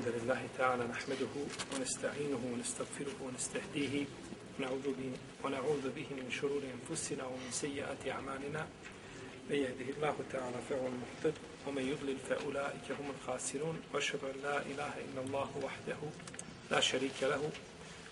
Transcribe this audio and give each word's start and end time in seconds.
الحمد 0.00 0.22
لله 0.22 0.48
تعالى 0.58 0.84
نحمده 0.84 1.34
ونستعينه 1.76 2.40
ونستغفره 2.52 3.16
ونستهديه 3.24 4.04
ونعوذ 4.58 4.82
به, 4.82 5.12
ونعوذ 5.44 5.90
به 5.96 6.06
من 6.10 6.30
شرور 6.30 6.62
أنفسنا 6.76 7.24
ومن 7.24 7.50
سيئات 7.50 8.08
أعمالنا. 8.08 8.66
من 9.50 9.56
يهده 9.56 9.88
الله 9.96 10.16
تعالى 10.32 10.56
فهو 10.68 10.86
المهتد 10.86 11.34
ومن 11.66 11.84
يضلل 11.92 12.16
فأولئك 12.28 12.86
هم 12.90 13.10
الخاسرون. 13.16 13.82
وأشهد 13.94 14.24
أن 14.24 14.40
لا 14.42 14.56
إله 14.62 14.92
إلا 15.04 15.20
الله 15.26 15.50
وحده 15.62 16.00
لا 16.70 16.80
شريك 16.80 17.22
له. 17.22 17.50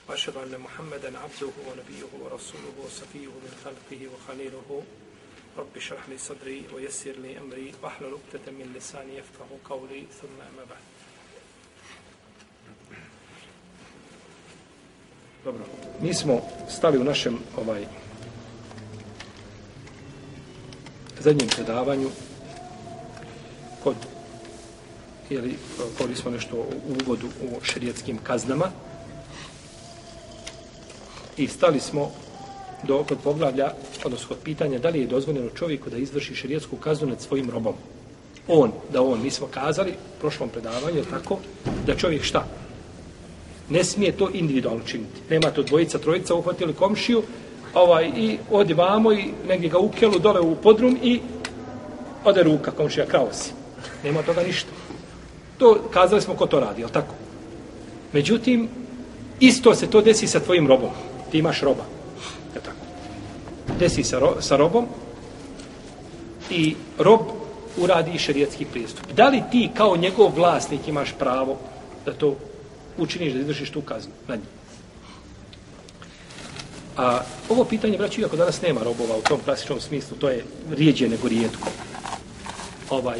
وأشهد 0.08 0.36
أن 0.36 0.60
محمدا 0.60 1.18
عبده 1.18 1.52
ونبيه 1.68 2.10
ورسوله 2.20 2.74
وصفيه 2.84 3.32
من 3.44 3.52
خلقه 3.64 4.00
وخليله. 4.12 4.82
رب 5.58 5.76
اشرح 5.76 6.08
لي 6.08 6.18
صدري 6.18 6.64
ويسر 6.74 7.12
لي 7.12 7.38
أمري 7.38 7.72
واحلل 7.82 8.12
عقدة 8.18 8.52
من 8.52 8.72
لساني 8.76 9.16
يفقه 9.16 9.48
قولي 9.64 10.06
ثم 10.20 10.36
أما 10.52 10.64
بعد. 10.70 10.97
Dobro. 15.48 15.64
Mi 16.00 16.14
smo 16.14 16.40
stali 16.68 16.98
u 16.98 17.04
našem 17.04 17.38
ovaj 17.56 17.84
zadnjem 21.20 21.48
predavanju 21.48 22.08
kod 23.82 23.94
jeli, 25.30 25.54
govorili 25.98 26.16
smo 26.16 26.30
nešto 26.30 26.56
u 26.56 26.92
uvodu 27.04 27.26
u 27.26 27.64
šerijetskim 27.64 28.18
kaznama 28.22 28.70
i 31.36 31.48
stali 31.48 31.80
smo 31.80 32.10
do 32.82 33.04
kod 33.04 33.18
poglavlja, 33.24 33.72
odnosno 34.04 34.28
kod 34.28 34.38
pitanja 34.44 34.78
da 34.78 34.88
li 34.88 35.00
je 35.00 35.06
dozvoljeno 35.06 35.50
čovjeku 35.50 35.90
da 35.90 35.96
izvrši 35.96 36.34
šerijetsku 36.34 36.76
kaznu 36.76 37.08
nad 37.08 37.20
svojim 37.20 37.50
robom. 37.50 37.74
On, 38.48 38.72
da 38.92 39.02
on, 39.02 39.22
mi 39.22 39.30
smo 39.30 39.46
kazali 39.46 39.90
u 39.90 40.20
prošlom 40.20 40.48
predavanju, 40.48 41.04
tako, 41.10 41.38
da 41.86 41.96
čovjek 41.96 42.22
šta? 42.22 42.67
Ne 43.70 43.84
smije 43.84 44.12
to 44.12 44.28
individualno 44.32 44.82
činiti. 44.86 45.20
Nema 45.30 45.50
to 45.50 45.62
dvojica, 45.62 45.98
trojica, 45.98 46.34
uhvatili 46.34 46.72
komšiju, 46.72 47.22
ovaj, 47.74 48.10
i 48.16 48.38
odi 48.50 48.74
vamo 48.74 49.12
i 49.12 49.24
negdje 49.48 49.70
ga 49.70 49.78
ukelu 49.78 50.18
dole 50.18 50.40
u 50.40 50.54
podrum 50.54 50.98
i 51.02 51.20
ode 52.24 52.42
ruka 52.42 52.70
komšija 52.70 53.06
kravosi. 53.06 53.52
Nema 54.04 54.22
toga 54.22 54.42
ništa. 54.42 54.70
To 55.58 55.78
kazali 55.90 56.22
smo 56.22 56.34
ko 56.34 56.46
to 56.46 56.60
radi, 56.60 56.82
je 56.82 56.88
tako? 56.88 57.14
Međutim, 58.12 58.68
isto 59.40 59.74
se 59.74 59.90
to 59.90 60.00
desi 60.00 60.26
sa 60.26 60.40
tvojim 60.40 60.68
robom. 60.68 60.90
Ti 61.30 61.38
imaš 61.38 61.60
roba. 61.60 61.84
Je 62.54 62.60
tako? 62.60 62.84
Desi 63.78 64.04
sa, 64.04 64.18
ro, 64.18 64.36
sa 64.40 64.56
robom 64.56 64.86
i 66.50 66.74
rob 66.98 67.20
uradi 67.76 68.18
šerijetski 68.18 68.64
pristup. 68.64 69.12
Da 69.12 69.28
li 69.28 69.42
ti 69.50 69.70
kao 69.74 69.96
njegov 69.96 70.32
vlasnik 70.36 70.88
imaš 70.88 71.14
pravo 71.18 71.56
da 72.06 72.12
to 72.12 72.36
učiniš, 72.98 73.32
da 73.32 73.40
izvršiš 73.40 73.70
tu 73.70 73.80
kaznu 73.80 74.12
na 74.28 74.36
njih? 74.36 74.44
A 76.96 77.20
ovo 77.48 77.64
pitanje, 77.64 77.98
braći, 77.98 78.20
iako 78.20 78.36
danas 78.36 78.62
nema 78.62 78.82
robova 78.82 79.16
u 79.16 79.22
tom 79.22 79.40
klasičnom 79.44 79.80
smislu, 79.80 80.16
to 80.16 80.28
je 80.28 80.44
rijeđe 80.70 81.08
nego 81.08 81.28
rijetko. 81.28 81.68
Ovaj, 82.90 83.18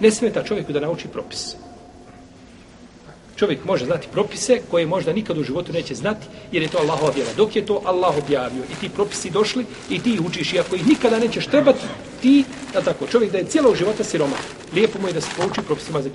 ne 0.00 0.10
smeta 0.10 0.44
čovjeku 0.44 0.72
da 0.72 0.80
nauči 0.80 1.08
propis. 1.08 1.54
Čovjek 3.36 3.64
može 3.64 3.84
znati 3.84 4.08
propise 4.12 4.60
koje 4.70 4.86
možda 4.86 5.12
nikad 5.12 5.38
u 5.38 5.44
životu 5.44 5.72
neće 5.72 5.94
znati, 5.94 6.26
jer 6.52 6.62
je 6.62 6.68
to 6.68 6.78
Allah 6.78 7.02
objava. 7.02 7.30
Dok 7.36 7.56
je 7.56 7.66
to 7.66 7.82
Allah 7.84 8.18
objavio 8.18 8.64
i 8.72 8.80
ti 8.80 8.88
propisi 8.88 9.30
došli 9.30 9.66
i 9.90 9.98
ti 9.98 10.20
učiš, 10.26 10.52
i 10.52 10.58
ako 10.58 10.76
ih 10.76 10.86
nikada 10.86 11.18
nećeš 11.18 11.46
trebati, 11.46 11.80
ti, 12.22 12.44
da 12.72 12.82
tako, 12.82 13.06
čovjek 13.06 13.32
da 13.32 13.38
je 13.38 13.44
cijelog 13.44 13.76
života 13.76 14.04
siroma, 14.04 14.36
lijepo 14.74 14.98
mu 14.98 15.08
je 15.08 15.12
da 15.12 15.20
se 15.20 15.30
pouči 15.36 15.60
propisima 15.66 16.02
za. 16.02 16.10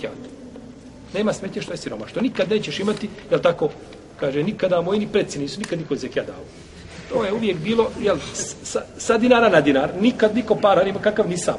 Nema 1.13 1.33
smetje 1.33 1.61
što 1.61 1.73
je 1.73 1.77
siromašno. 1.77 2.21
nikad 2.21 2.49
nećeš 2.49 2.79
imati, 2.79 3.09
jel 3.31 3.39
tako, 3.39 3.69
kaže, 4.19 4.43
nikada 4.43 4.81
moji 4.81 4.99
ni 4.99 5.07
preci 5.07 5.39
nisu, 5.39 5.59
nikad 5.59 5.79
niko 5.79 5.95
zekija 5.95 6.25
dao. 6.25 6.43
To 7.09 7.25
je 7.25 7.33
uvijek 7.33 7.57
bilo, 7.57 7.89
jel, 8.01 8.17
sa, 8.63 8.81
sa 8.97 9.17
dinara 9.17 9.49
na 9.49 9.61
dinar, 9.61 9.89
nikad 10.01 10.35
niko 10.35 10.55
para 10.55 10.83
nima 10.83 10.99
kakav 10.99 11.29
nisam 11.29 11.55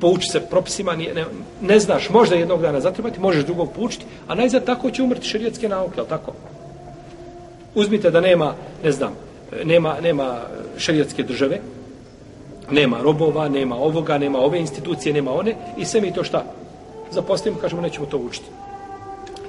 pouči 0.00 0.28
se 0.28 0.40
propisima, 0.40 0.96
ne, 0.96 1.14
ne, 1.14 1.24
ne 1.62 1.78
znaš, 1.80 2.10
možda 2.10 2.36
jednog 2.36 2.62
dana 2.62 2.80
zatrebati, 2.80 3.20
možeš 3.20 3.44
drugog 3.44 3.72
poučiti, 3.72 4.04
a 4.28 4.34
najzad 4.34 4.64
tako 4.64 4.90
će 4.90 5.02
umrti 5.02 5.28
šerijetske 5.28 5.68
nauke, 5.68 5.94
jel 5.96 6.06
tako? 6.06 6.32
Uzmite 7.74 8.10
da 8.10 8.20
nema, 8.20 8.54
ne 8.84 8.92
znam, 8.92 9.14
nema, 9.64 9.96
nema 10.02 10.40
šerijetske 10.78 11.22
države, 11.22 11.60
nema 12.70 12.98
robova, 13.02 13.48
nema 13.48 13.76
ovoga, 13.76 14.18
nema 14.18 14.38
ove 14.38 14.60
institucije, 14.60 15.14
nema 15.14 15.32
one, 15.32 15.54
i 15.78 15.84
sve 15.84 16.00
mi 16.00 16.12
to 16.12 16.24
šta? 16.24 16.44
Zapostavimo, 17.10 17.60
kažemo, 17.60 17.82
nećemo 17.82 18.06
to 18.06 18.18
učiti. 18.18 18.46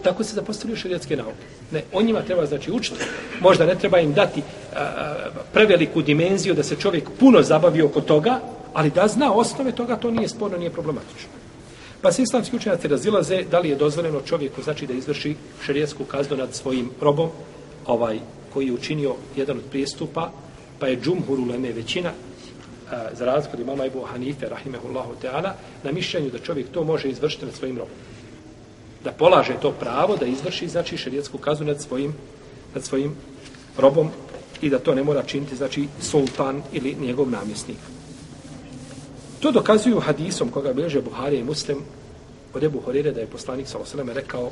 Tako 0.03 0.23
se 0.23 0.35
zapostavljaju 0.35 0.77
šerijetske 0.77 1.15
nauke. 1.15 1.45
Ne, 1.71 1.83
o 1.93 2.01
njima 2.01 2.21
treba 2.21 2.45
znači 2.45 2.71
učiti. 2.71 2.99
Možda 3.39 3.65
ne 3.65 3.75
treba 3.75 3.99
im 3.99 4.13
dati 4.13 4.41
a, 4.41 4.79
a, 4.79 5.15
preveliku 5.53 6.01
dimenziju 6.01 6.53
da 6.53 6.63
se 6.63 6.75
čovjek 6.75 7.09
puno 7.19 7.41
zabavi 7.41 7.81
oko 7.81 8.01
toga, 8.01 8.39
ali 8.73 8.89
da 8.89 9.07
zna 9.07 9.33
osnove 9.33 9.71
toga, 9.71 9.95
to 9.95 10.11
nije 10.11 10.29
sporno, 10.29 10.57
nije 10.57 10.69
problematično. 10.69 11.29
Pa 12.01 12.11
se 12.11 12.23
islamski 12.23 12.55
učenjaci 12.55 12.87
razilaze 12.87 13.43
da 13.51 13.59
li 13.59 13.69
je 13.69 13.75
dozvoljeno 13.75 14.21
čovjeku 14.21 14.61
znači 14.61 14.87
da 14.87 14.93
izvrši 14.93 15.35
šerijetsku 15.65 16.03
kaznu 16.03 16.37
nad 16.37 16.53
svojim 16.55 16.89
robom, 17.01 17.29
ovaj 17.85 18.19
koji 18.53 18.67
je 18.67 18.73
učinio 18.73 19.15
jedan 19.35 19.57
od 19.57 19.63
prijestupa, 19.69 20.31
pa 20.79 20.87
je 20.87 21.01
džumhur 21.01 21.39
uleme 21.39 21.71
većina, 21.71 22.11
a, 22.91 23.07
za 23.13 23.25
razliku 23.25 23.57
od 23.57 23.59
imama 23.59 23.85
Ebu 23.85 24.01
Hanife, 24.01 24.49
rahimehullahu 24.49 25.15
teala, 25.21 25.53
na 25.83 25.91
mišljenju 25.91 26.29
da 26.29 26.39
čovjek 26.39 26.67
to 26.71 26.83
može 26.83 27.09
izvršiti 27.09 27.45
nad 27.45 27.55
svojim 27.55 27.77
robom 27.77 27.95
da 29.03 29.11
polaže 29.11 29.53
to 29.61 29.71
pravo 29.71 30.17
da 30.17 30.25
izvrši 30.25 30.67
znači 30.67 30.97
šerijetsku 30.97 31.37
kaznu 31.37 31.65
nad 31.65 31.81
svojim 31.81 32.13
nad 32.75 32.83
svojim 32.83 33.15
robom 33.77 34.09
i 34.61 34.69
da 34.69 34.79
to 34.79 34.95
ne 34.95 35.03
mora 35.03 35.23
činiti 35.23 35.55
znači 35.55 35.87
sultan 36.01 36.61
ili 36.73 36.95
njegov 37.01 37.29
namjesnik. 37.29 37.77
To 39.39 39.51
dokazuju 39.51 39.99
hadisom 39.99 40.49
koga 40.49 40.73
bilježe 40.73 41.01
Buharija 41.01 41.41
i 41.41 41.43
Muslim 41.43 41.77
od 42.53 42.63
Ebu 42.63 42.81
Horire 42.85 43.11
da 43.11 43.21
je 43.21 43.27
poslanik 43.27 43.67
sa 43.67 43.77
osaleme 43.77 44.13
rekao 44.13 44.51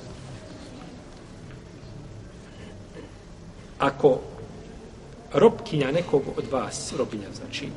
ako 3.79 4.19
robkinja 5.34 5.91
nekog 5.91 6.23
od 6.38 6.46
vas, 6.52 6.94
robinja 6.97 7.28
znači, 7.35 7.67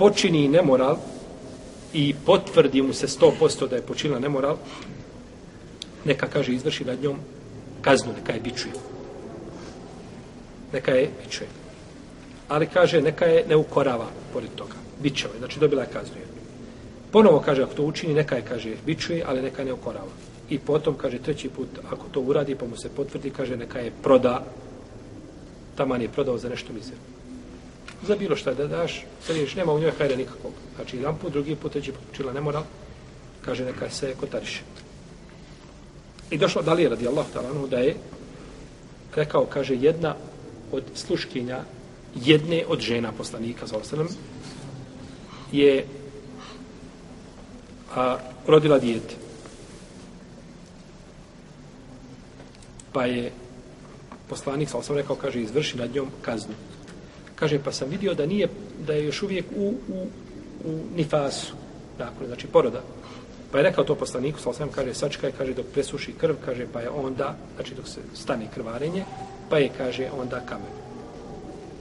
počini 0.00 0.48
nemoral 0.48 0.96
i 1.92 2.14
potvrdi 2.26 2.82
mu 2.82 2.92
se 2.92 3.06
100% 3.06 3.68
da 3.68 3.76
je 3.76 3.82
počinila 3.82 4.20
nemoral, 4.20 4.56
neka 6.04 6.26
kaže 6.26 6.52
izvrši 6.52 6.84
nad 6.84 7.02
njom 7.02 7.18
kaznu, 7.82 8.12
neka 8.16 8.32
je 8.32 8.40
bičuje. 8.40 8.72
Neka 10.72 10.92
je 10.92 11.10
bičuje. 11.20 11.48
Ali 12.48 12.66
kaže 12.66 13.02
neka 13.02 13.24
je 13.24 13.44
ne 13.48 13.56
ukorava 13.56 14.06
pored 14.32 14.50
toga. 14.56 14.80
Bičeva 15.02 15.34
znači 15.38 15.60
dobila 15.60 15.82
je 15.82 15.92
kaznu. 15.92 16.16
Ponovo 17.12 17.42
kaže 17.44 17.62
ako 17.62 17.74
to 17.74 17.82
učini, 17.82 18.14
neka 18.14 18.36
je 18.36 18.48
kaže 18.48 18.74
bičuje, 18.86 19.24
ali 19.26 19.42
neka 19.42 19.64
ne 19.64 19.72
ukorava. 19.72 20.14
I 20.50 20.58
potom 20.58 20.94
kaže 20.94 21.18
treći 21.18 21.48
put 21.48 21.68
ako 21.90 22.08
to 22.12 22.20
uradi 22.20 22.54
pa 22.54 22.66
mu 22.66 22.76
se 22.76 22.88
potvrdi, 22.88 23.30
kaže 23.30 23.56
neka 23.56 23.78
je 23.78 23.92
proda 24.02 24.44
taman 25.76 26.02
je 26.02 26.08
prodao 26.08 26.38
za 26.38 26.48
nešto 26.48 26.72
mizerno. 26.72 27.19
Za 28.06 28.16
bilo 28.16 28.36
šta 28.36 28.54
da 28.54 28.66
daš, 28.66 29.04
sad 29.26 29.36
nema 29.56 29.72
u 29.72 29.80
njoj 29.80 29.92
hajde 29.98 30.16
nikakvog. 30.16 30.52
Znači, 30.76 30.96
jedan 30.96 31.16
put, 31.18 31.32
drugi 31.32 31.56
put, 31.56 31.72
treći 31.72 31.92
put, 31.92 32.02
učila 32.12 32.32
nemoral, 32.32 32.64
kaže 33.44 33.64
neka 33.64 33.90
se 33.90 34.14
kotariše. 34.20 34.62
I 36.30 36.38
došlo 36.38 36.62
dalje 36.62 36.88
radi 36.88 37.08
Allah 37.08 37.26
talanu 37.32 37.66
da 37.66 37.78
je 37.78 37.96
rekao, 39.14 39.46
kaže, 39.46 39.74
jedna 39.74 40.14
od 40.72 40.82
sluškinja 40.94 41.60
jedne 42.14 42.64
od 42.68 42.80
žena 42.80 43.12
poslanika 43.12 43.66
za 43.66 43.76
osanem 43.76 44.08
je 45.52 45.86
a, 47.96 48.18
rodila 48.46 48.78
dijete. 48.78 49.14
Pa 52.92 53.06
je 53.06 53.32
poslanik 54.28 54.68
sa 54.68 54.78
osanem 54.78 55.02
rekao, 55.02 55.16
kaže, 55.16 55.40
izvrši 55.40 55.78
nad 55.78 55.94
njom 55.94 56.08
kaznu. 56.22 56.54
Kaže, 57.40 57.58
pa 57.64 57.72
sam 57.72 57.88
vidio 57.88 58.14
da 58.14 58.26
nije, 58.26 58.48
da 58.86 58.92
je 58.92 59.04
još 59.04 59.22
uvijek 59.22 59.44
u, 59.56 59.74
u, 59.88 60.06
u 60.64 60.78
nifasu, 60.96 61.54
dakle, 61.98 62.26
znači 62.26 62.46
poroda. 62.46 62.82
Pa 63.52 63.58
je 63.58 63.64
rekao 63.64 63.84
to 63.84 63.94
poslaniku, 63.94 64.40
sa 64.40 64.50
osvijem 64.50 64.70
kaže, 64.72 64.94
sačkaj, 64.94 65.32
kaže, 65.38 65.54
dok 65.54 65.66
presuši 65.72 66.12
krv, 66.12 66.34
kaže, 66.44 66.66
pa 66.72 66.80
je 66.80 66.90
onda, 66.90 67.36
znači 67.54 67.74
dok 67.74 67.88
se 67.88 68.00
stane 68.14 68.46
krvarenje, 68.54 69.04
pa 69.48 69.58
je, 69.58 69.70
kaže, 69.78 70.10
onda 70.20 70.40
kamen. 70.40 70.72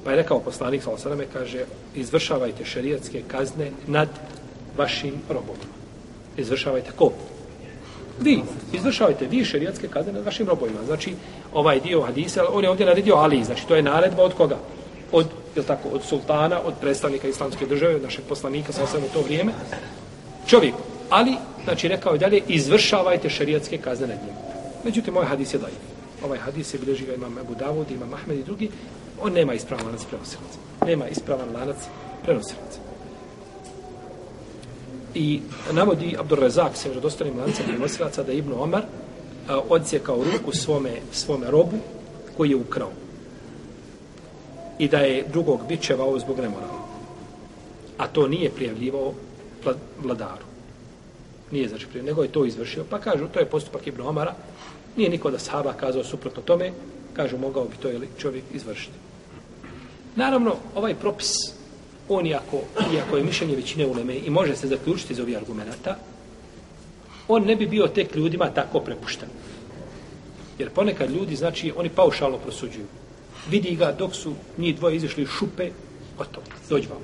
Pa 0.04 0.12
je 0.12 0.18
rekao 0.18 0.40
poslanik, 0.40 0.84
sa 0.84 0.92
osvijem, 0.92 1.28
kaže, 1.34 1.66
izvršavajte 1.96 2.66
šerijatske 2.66 3.24
kazne 3.28 3.72
nad 3.88 4.10
vašim 4.78 5.14
robovima. 5.30 5.76
Izvršavajte 6.38 6.92
ko? 6.96 7.12
Vi, 8.20 8.42
izvršavajte 8.74 9.28
vi 9.28 9.46
šerijatske 9.46 9.88
kazne 9.88 10.14
nad 10.14 10.26
vašim 10.26 10.48
robovima. 10.48 10.84
Znači, 10.86 11.14
ovaj 11.54 11.80
dio 11.80 12.02
hadisa, 12.02 12.46
on 12.52 12.64
je 12.64 12.70
ovdje 12.70 12.86
naredio 12.86 13.16
Ali, 13.16 13.44
znači 13.44 13.68
to 13.68 13.76
je 13.76 13.84
naredba 13.84 14.24
od 14.24 14.34
koga? 14.34 14.58
Od, 15.12 15.28
je 15.56 15.64
tako, 15.64 15.90
od 15.90 16.04
sultana, 16.04 16.60
od 16.62 16.74
predstavnika 16.82 17.28
islamske 17.28 17.66
države, 17.66 17.96
od 17.96 18.04
našeg 18.04 18.26
poslanika, 18.30 18.72
sa 18.74 18.84
osam 18.84 19.04
u 19.04 19.14
to 19.14 19.22
vrijeme. 19.22 19.54
Čovjek, 20.48 20.74
Ali, 21.10 21.36
znači, 21.64 21.88
rekao 21.88 22.14
je 22.14 22.20
dalje, 22.20 22.42
izvršavajte 22.48 23.30
šarijatske 23.30 23.78
kazne 23.78 24.08
nad 24.08 24.18
njim. 24.26 24.36
Međutim, 24.84 25.18
ovaj 25.18 25.28
hadis 25.28 25.54
je 25.54 25.60
dajiv. 25.60 25.78
Ovaj 26.26 26.38
hadis 26.38 26.74
je 26.74 26.80
bilježi 26.80 27.06
ga 27.06 27.14
imam 27.14 27.38
Abu 27.38 27.56
Davud, 27.56 27.92
imam 27.92 28.14
Ahmed 28.14 28.40
i 28.40 28.44
drugi. 28.44 28.70
On 29.22 29.34
nema 29.34 29.54
ispravan 29.54 29.86
lanac 29.86 30.06
prenosilaca. 30.06 30.58
Nema 30.86 31.08
ispravan 31.08 31.54
lanac 31.54 31.78
prenosilaca. 32.24 32.80
I 35.14 35.42
navodi 35.72 36.16
Abdur 36.20 36.40
Rezak 36.40 36.76
se 36.76 36.90
među 36.90 37.00
dostanim 37.00 37.40
lancem 37.40 37.66
prenosilaca 37.66 38.24
da 38.24 38.32
je 38.32 38.38
Ibnu 38.38 38.64
Omar 38.64 38.84
odsjekao 39.70 40.24
ruku 40.24 40.52
svome, 40.52 40.92
svome 41.12 41.52
robu 41.52 41.78
koji 42.38 42.50
je 42.50 42.56
ukrao. 42.56 42.92
I 44.80 44.88
da 44.88 44.98
je 44.98 45.26
drugog 45.32 45.60
bićevao 45.68 46.20
zbog 46.20 46.40
nemorala. 46.40 46.88
A 47.98 48.08
to 48.08 48.28
nije 48.28 48.50
prijavljivao 48.50 49.14
vladaru. 50.04 50.46
Nije 51.52 51.68
znači 51.68 51.88
prijavljivao, 51.88 52.12
nego 52.12 52.24
je 52.24 52.32
to 52.32 52.46
izvršio. 52.46 52.86
Pa 52.90 53.00
kažu, 53.00 53.28
to 53.28 53.40
je 53.40 53.46
postupak 53.46 53.88
Ibn 53.88 54.02
Omara. 54.02 54.34
Nije 54.98 55.10
niko 55.10 55.32
da 55.32 55.40
sahaba 55.40 55.74
kazao 55.74 56.04
suprotno 56.04 56.42
tome. 56.42 56.72
Kažu, 57.14 57.38
mogao 57.38 57.66
bi 57.66 57.78
to 57.82 57.90
čovjek 58.18 58.44
izvršiti. 58.54 58.96
Naravno, 60.16 60.56
ovaj 60.76 60.96
propis, 60.96 61.32
on 62.10 62.26
iako, 62.26 62.62
iako 62.96 63.18
je 63.18 63.24
mišljenje 63.24 63.56
većine 63.56 63.86
uleme 63.86 64.16
i 64.16 64.30
može 64.30 64.56
se 64.56 64.68
zaključiti 64.68 65.14
iz 65.14 65.20
ovih 65.20 65.38
argumenta, 65.38 65.96
on 67.28 67.44
ne 67.44 67.56
bi 67.56 67.68
bio 67.68 67.88
tek 67.88 68.16
ljudima 68.16 68.50
tako 68.50 68.80
prepušten. 68.80 69.30
Jer 70.60 70.70
ponekad 70.70 71.10
ljudi, 71.10 71.36
znači, 71.36 71.74
oni 71.78 71.90
paušalno 71.90 72.38
prosuđuju. 72.38 72.86
Vidi 73.50 73.76
ga 73.76 73.92
dok 73.92 74.16
su 74.16 74.34
njih 74.58 74.76
dvoje 74.76 74.96
izišli 74.96 75.26
šupe, 75.26 75.70
gotovo, 76.18 76.46
dođi 76.70 76.88
vam. 76.88 77.02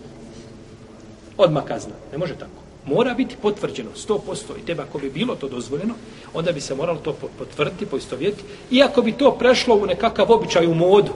Odmah 1.38 1.64
kazna. 1.64 1.94
Ne 2.12 2.18
može 2.18 2.34
tako. 2.34 2.66
Mora 2.86 3.14
biti 3.14 3.36
potvrđeno, 3.42 3.90
100%. 4.08 4.20
I 4.62 4.66
teba, 4.66 4.84
ako 4.84 5.00
bi 5.00 5.10
bilo 5.10 5.36
to 5.36 5.48
dozvoljeno, 5.48 5.94
onda 6.34 6.52
bi 6.52 6.62
se 6.62 6.76
moralo 6.76 7.00
to 7.00 7.14
potvrditi, 7.38 7.86
poistovjeti. 7.86 8.44
Iako 8.72 9.02
bi 9.02 9.12
to 9.12 9.32
prešlo 9.40 9.76
u 9.76 9.86
nekakav 9.86 10.32
običaj 10.32 10.68
u 10.68 10.74
modu, 10.74 11.14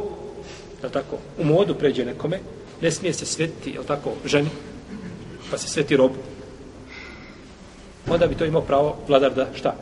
da 0.82 0.90
tako, 0.90 1.18
u 1.38 1.44
modu 1.44 1.76
pređe 1.76 2.06
nekome, 2.06 2.40
ne 2.82 2.92
smije 2.92 3.14
se 3.14 3.26
svetiti, 3.26 3.70
je 3.70 3.84
tako, 3.88 4.14
ženi, 4.26 4.50
pa 5.52 5.58
se 5.58 5.68
sveti 5.68 5.98
robu. 5.98 6.16
Onda 8.10 8.28
bi 8.28 8.36
to 8.36 8.46
imao 8.46 8.62
pravo 8.62 8.98
vladar 9.08 9.34
da, 9.34 9.48
šta? 9.56 9.76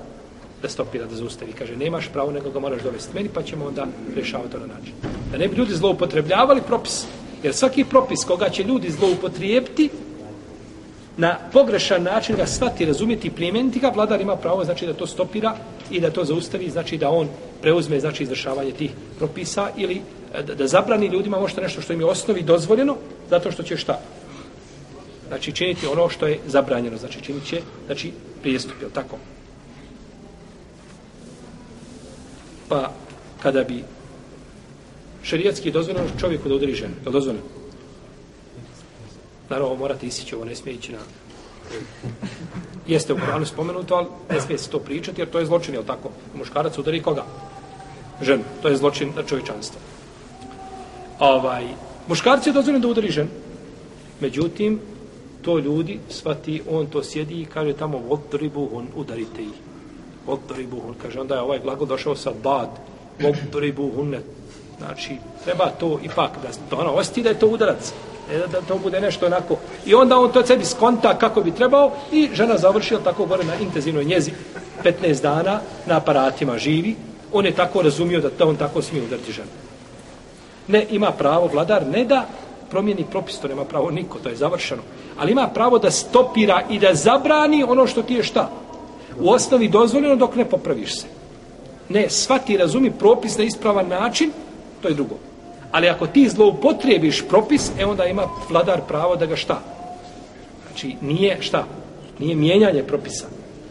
Da 0.61 0.69
stopira, 0.69 1.05
da 1.05 1.15
zaustavi. 1.15 1.53
Kaže, 1.53 1.75
nemaš 1.75 2.09
pravo, 2.13 2.31
nego 2.31 2.51
ga 2.51 2.59
moraš 2.59 2.81
dovesti 2.81 3.15
meni, 3.15 3.29
pa 3.33 3.43
ćemo 3.43 3.65
onda 3.65 3.87
rješavati 4.15 4.51
to 4.51 4.59
na 4.59 4.67
način. 4.67 4.93
Da 5.31 5.37
ne 5.37 5.47
bi 5.47 5.55
ljudi 5.55 5.73
zloupotrebljavali 5.73 6.61
propis. 6.61 7.05
Jer 7.43 7.53
svaki 7.53 7.83
propis 7.83 8.25
koga 8.25 8.49
će 8.49 8.63
ljudi 8.63 8.91
zloupotrijebiti, 8.91 9.89
na 11.17 11.37
pogrešan 11.53 12.03
način 12.03 12.35
ga 12.35 12.45
shvati, 12.45 12.85
razumjeti 12.85 13.27
i 13.27 13.31
primijeniti 13.31 13.79
ga, 13.79 13.89
vladar 13.89 14.21
ima 14.21 14.35
pravo 14.35 14.65
znači 14.65 14.85
da 14.85 14.93
to 14.93 15.07
stopira 15.07 15.55
i 15.91 15.99
da 15.99 16.11
to 16.11 16.25
zaustavi, 16.25 16.69
znači 16.69 16.97
da 16.97 17.09
on 17.09 17.27
preuzme 17.61 17.99
znači 17.99 18.23
izvršavanje 18.23 18.71
tih 18.71 18.91
propisa 19.17 19.69
ili 19.77 20.01
e, 20.33 20.43
da, 20.43 20.55
da 20.55 20.67
zabrani 20.67 21.07
ljudima 21.07 21.39
možda 21.39 21.61
nešto 21.61 21.81
što 21.81 21.93
im 21.93 21.99
je 21.99 22.05
osnovi 22.05 22.41
dozvoljeno, 22.41 22.95
zato 23.29 23.51
što 23.51 23.63
će 23.63 23.77
šta? 23.77 23.99
Znači 25.27 25.51
činiti 25.51 25.87
ono 25.87 26.09
što 26.09 26.27
je 26.27 26.39
zabranjeno, 26.47 26.97
znači 26.97 27.21
činit 27.21 27.45
će 27.45 27.61
znači, 27.85 28.11
prijestup, 28.41 28.81
je 28.81 28.89
tako? 28.93 29.17
Pa 32.69 32.91
kada 33.41 33.63
bi 33.63 33.83
šerijatski 35.23 35.71
dozvoljeno 35.71 36.07
čovjeku 36.19 36.49
da 36.49 36.55
udari 36.55 36.73
ženu, 36.73 36.93
je 37.01 37.07
li 37.07 37.13
dozvoljeno? 37.13 37.45
Naravno, 39.49 39.75
morate 39.75 40.07
isići, 40.07 40.35
ovo 40.35 40.45
ne 40.45 40.55
smije 40.55 40.75
ići 40.75 40.91
na... 40.91 40.99
Jeste 42.87 43.13
u 43.13 43.17
Koranu 43.19 43.45
spomenuto, 43.45 43.95
ali 43.95 44.07
ne 44.29 44.41
smije 44.41 44.57
se 44.57 44.69
to 44.69 44.79
pričati, 44.79 45.21
jer 45.21 45.29
to 45.29 45.39
je 45.39 45.45
zločin, 45.45 45.75
je 45.75 45.85
tako? 45.85 46.09
Muškarac 46.35 46.77
udari 46.77 47.01
koga? 47.01 47.25
Ženu. 48.21 48.43
To 48.61 48.67
je 48.67 48.77
zločin 48.77 49.11
na 49.15 49.23
čovječanstvo. 49.23 49.79
Ovaj, 51.19 51.65
muškarci 52.07 52.49
je 52.49 52.53
dozvoljeno 52.53 52.81
da 52.81 52.87
udari 52.87 53.11
ženu. 53.11 53.29
Međutim, 54.19 54.79
to 55.41 55.59
ljudi, 55.59 55.99
svati, 56.09 56.61
on 56.69 56.87
to 56.87 57.03
sjedi 57.03 57.41
i 57.41 57.45
kaže 57.45 57.73
tamo, 57.73 57.97
vodribuhun, 57.97 58.87
udarite 58.95 59.41
ih. 59.41 59.66
Vodribuhun, 60.27 60.95
kaže, 61.01 61.21
onda 61.21 61.35
je 61.35 61.41
ovaj 61.41 61.59
glagol 61.59 61.87
došao 61.87 62.15
sa 62.15 62.31
bad, 62.43 62.69
vodribuhun, 63.19 64.15
znači, 64.77 65.17
treba 65.43 65.69
to 65.79 65.99
ipak, 66.03 66.31
da 66.41 66.49
to 66.69 66.75
ono, 66.75 66.91
osti 66.91 67.23
da 67.23 67.29
je 67.29 67.39
to 67.39 67.47
udarac. 67.47 67.93
E, 68.31 68.37
da, 68.37 68.47
da 68.47 68.61
to 68.61 68.77
bude 68.77 69.01
nešto 69.01 69.25
onako. 69.25 69.57
I 69.85 69.93
onda 69.93 70.19
on 70.19 70.31
to 70.31 70.45
sebi 70.45 70.65
skonta 70.65 71.17
kako 71.17 71.41
bi 71.41 71.51
trebao 71.51 71.91
i 72.11 72.29
žena 72.33 72.57
završila 72.57 72.99
tako 72.99 73.25
gore 73.25 73.43
na 73.43 73.55
intenzivnoj 73.55 74.03
njezi 74.03 74.31
15 74.83 75.21
dana 75.21 75.59
na 75.85 75.97
aparatima 75.97 76.57
živi. 76.57 76.95
On 77.33 77.45
je 77.45 77.55
tako 77.55 77.81
razumio 77.81 78.21
da 78.21 78.29
to 78.29 78.49
on 78.49 78.55
tako 78.55 78.81
smije 78.81 79.03
udariti 79.03 79.31
ženu. 79.31 79.47
Ne, 80.67 80.85
ima 80.89 81.11
pravo 81.11 81.47
vladar, 81.47 81.87
ne 81.87 82.05
da 82.05 82.25
promijeni 82.69 83.05
propis, 83.11 83.39
to 83.39 83.47
nema 83.47 83.65
pravo 83.65 83.91
niko, 83.91 84.19
to 84.19 84.29
je 84.29 84.35
završeno. 84.35 84.81
Ali 85.17 85.31
ima 85.31 85.47
pravo 85.47 85.79
da 85.79 85.91
stopira 85.91 86.61
i 86.69 86.79
da 86.79 86.93
zabrani 86.93 87.63
ono 87.63 87.87
što 87.87 88.03
ti 88.03 88.13
je 88.13 88.23
šta. 88.23 88.49
U 89.19 89.29
osnovi 89.29 89.67
dozvoljeno 89.67 90.15
dok 90.15 90.35
ne 90.35 90.45
popraviš 90.45 90.99
se. 90.99 91.07
Ne, 91.89 92.09
svati 92.09 92.57
razumi 92.57 92.91
propis 92.91 93.37
na 93.37 93.43
ispravan 93.43 93.87
način, 93.87 94.31
to 94.81 94.87
je 94.87 94.93
drugo. 94.93 95.15
Ali 95.71 95.89
ako 95.89 96.07
ti 96.07 96.29
zloupotrijebiš 96.29 97.23
propis, 97.29 97.71
e 97.79 97.85
onda 97.85 98.05
ima 98.05 98.23
vladar 98.49 98.81
pravo 98.87 99.15
da 99.15 99.25
ga 99.25 99.35
šta? 99.35 99.61
Znači, 100.67 100.95
nije 101.01 101.37
šta? 101.41 101.65
Nije 102.19 102.35
mijenjanje 102.35 102.83
propisa. 102.83 103.25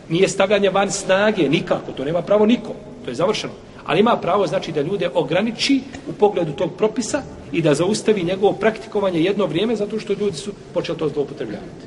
Nije 0.08 0.28
stavljanje 0.28 0.70
van 0.70 0.90
snage, 0.90 1.48
nikako. 1.48 1.92
To 1.92 2.04
nema 2.04 2.22
pravo 2.22 2.46
niko. 2.46 2.74
To 3.04 3.10
je 3.10 3.14
završeno. 3.14 3.52
Ali 3.86 4.00
ima 4.00 4.16
pravo, 4.16 4.46
znači, 4.46 4.72
da 4.72 4.82
ljude 4.82 5.10
ograniči 5.14 5.80
u 6.08 6.12
pogledu 6.12 6.52
tog 6.52 6.70
propisa 6.78 7.22
i 7.52 7.62
da 7.62 7.74
zaustavi 7.74 8.24
njegovo 8.24 8.52
praktikovanje 8.52 9.20
jedno 9.20 9.46
vrijeme 9.46 9.76
zato 9.76 10.00
što 10.00 10.12
ljudi 10.12 10.36
su 10.36 10.52
počeli 10.74 10.98
to 10.98 11.08
zloupotrebljavati. 11.08 11.86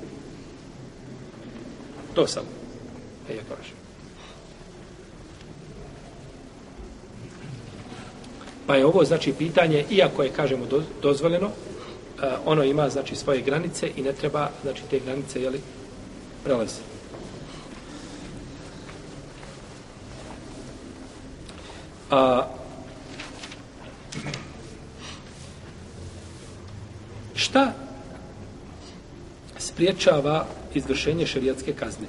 To 2.14 2.28
sam. 2.28 2.59
E, 3.30 3.36
ja. 3.36 3.42
Pa 8.68 8.76
je 8.76 8.86
ovo 8.86 9.06
znači 9.06 9.34
pitanje, 9.34 9.86
iako 9.90 10.24
je, 10.24 10.30
kažemo, 10.30 10.66
dozvoljeno, 11.02 11.48
e, 11.48 11.52
ono 12.46 12.64
ima 12.64 12.90
znači 12.90 13.16
svoje 13.16 13.42
granice 13.42 13.92
i 13.96 14.02
ne 14.02 14.14
treba 14.14 14.50
znači 14.64 14.82
te 14.90 15.00
granice 15.00 15.42
jeli, 15.42 15.62
prelaziti. 16.44 16.82
A, 22.12 22.48
šta 27.36 27.74
spriječava 29.58 30.46
izvršenje 30.74 31.28
šerijatske 31.28 31.74
kazne? 31.74 32.08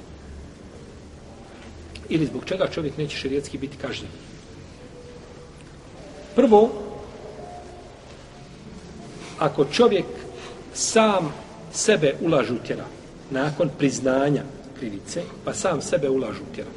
Ili 2.11 2.25
zbog 2.25 2.45
čega 2.45 2.67
čovjek 2.67 2.97
neće 2.97 3.17
šerijetski 3.17 3.57
biti 3.57 3.77
kažnjen? 3.77 4.11
Prvo, 6.35 6.71
ako 9.39 9.65
čovjek 9.65 10.05
sam 10.73 11.33
sebe 11.73 12.15
ulažu 12.21 12.55
tjera, 12.67 12.85
nakon 13.29 13.69
priznanja 13.77 14.43
krivice, 14.79 15.23
pa 15.45 15.53
sam 15.53 15.81
sebe 15.81 16.09
ulažu 16.09 16.43
tjera. 16.55 16.69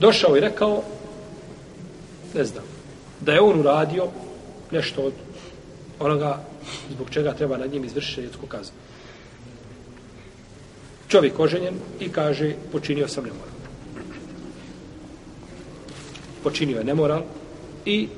Došao 0.00 0.36
i 0.36 0.40
rekao, 0.40 0.82
ne 2.34 2.44
znam, 2.44 2.64
da 3.20 3.32
je 3.32 3.40
on 3.40 3.60
uradio 3.60 4.08
nešto 4.70 5.02
od 5.02 5.12
onoga 5.98 6.42
zbog 6.90 7.10
čega 7.10 7.34
treba 7.34 7.56
nad 7.56 7.72
njim 7.72 7.84
izvršiti 7.84 8.14
šarijatsku 8.14 8.46
kaznu. 8.46 8.74
Čovjek 11.10 11.40
oženjen 11.40 11.74
i 12.00 12.08
kaže, 12.08 12.54
počinio 12.72 13.08
sam 13.08 13.24
nemoral. 13.24 13.54
Počinio 16.42 16.78
je 16.78 16.84
nemoral, 16.84 17.22
i 17.84 18.08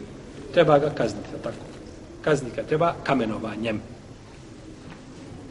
treba 0.54 0.78
ga 0.78 0.90
kazniti, 0.90 1.28
tako. 1.42 1.64
Kaznika 2.22 2.62
treba 2.62 2.94
kamenovanjem. 3.04 3.80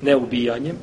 Ne 0.01 0.15
ubijanjem, 0.15 0.75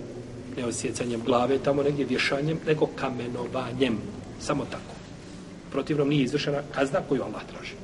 ne 0.57 0.65
osjecanjem 0.65 1.23
glave, 1.27 1.59
tamo 1.59 1.83
negdje 1.83 2.05
vješanjem, 2.05 2.59
nego 2.67 2.87
kamenovanjem. 2.87 3.99
Samo 4.41 4.65
tako. 4.65 4.95
Protivno 5.71 6.05
nije 6.05 6.25
izvršena 6.25 6.63
kazna 6.75 7.01
koju 7.09 7.23
Allah 7.23 7.43
traži. 7.53 7.75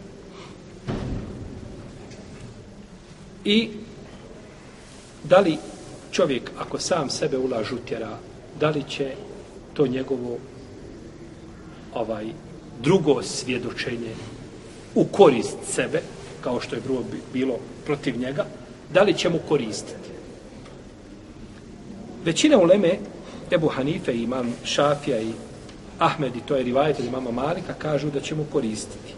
I 3.45 3.71
da 5.25 5.40
li 5.40 5.59
čovjek, 6.11 6.50
ako 6.59 6.78
sam 6.78 7.11
sebe 7.11 7.38
ulažu 7.38 7.76
tjera, 7.76 8.19
da 8.61 8.71
li 8.71 8.83
će 8.89 9.13
to 9.75 9.87
njegovo 9.87 10.39
ovaj 11.95 12.27
drugo 12.83 13.23
svjedočenje 13.23 14.15
u 14.95 15.05
korist 15.05 15.57
sebe, 15.65 16.01
kao 16.41 16.61
što 16.61 16.77
je 16.77 16.83
prvo 16.83 17.05
bilo 17.33 17.59
protiv 17.85 18.19
njega, 18.19 18.47
da 18.93 19.03
li 19.03 19.15
će 19.15 19.29
mu 19.29 19.39
koristiti? 19.49 20.11
Većina 22.25 22.59
uleme, 22.59 22.99
Ebu 23.51 23.69
Hanife 23.69 24.13
i 24.13 24.23
imam 24.23 24.55
Šafija 24.65 25.21
i 25.21 25.33
Ahmed 25.99 26.37
i 26.37 26.41
to 26.41 26.57
je 26.57 26.63
rivajet 26.63 26.99
od 26.99 27.05
imama 27.05 27.31
Malika 27.31 27.75
kažu 27.79 28.11
da 28.11 28.21
će 28.21 28.35
mu 28.35 28.45
koristiti. 28.53 29.15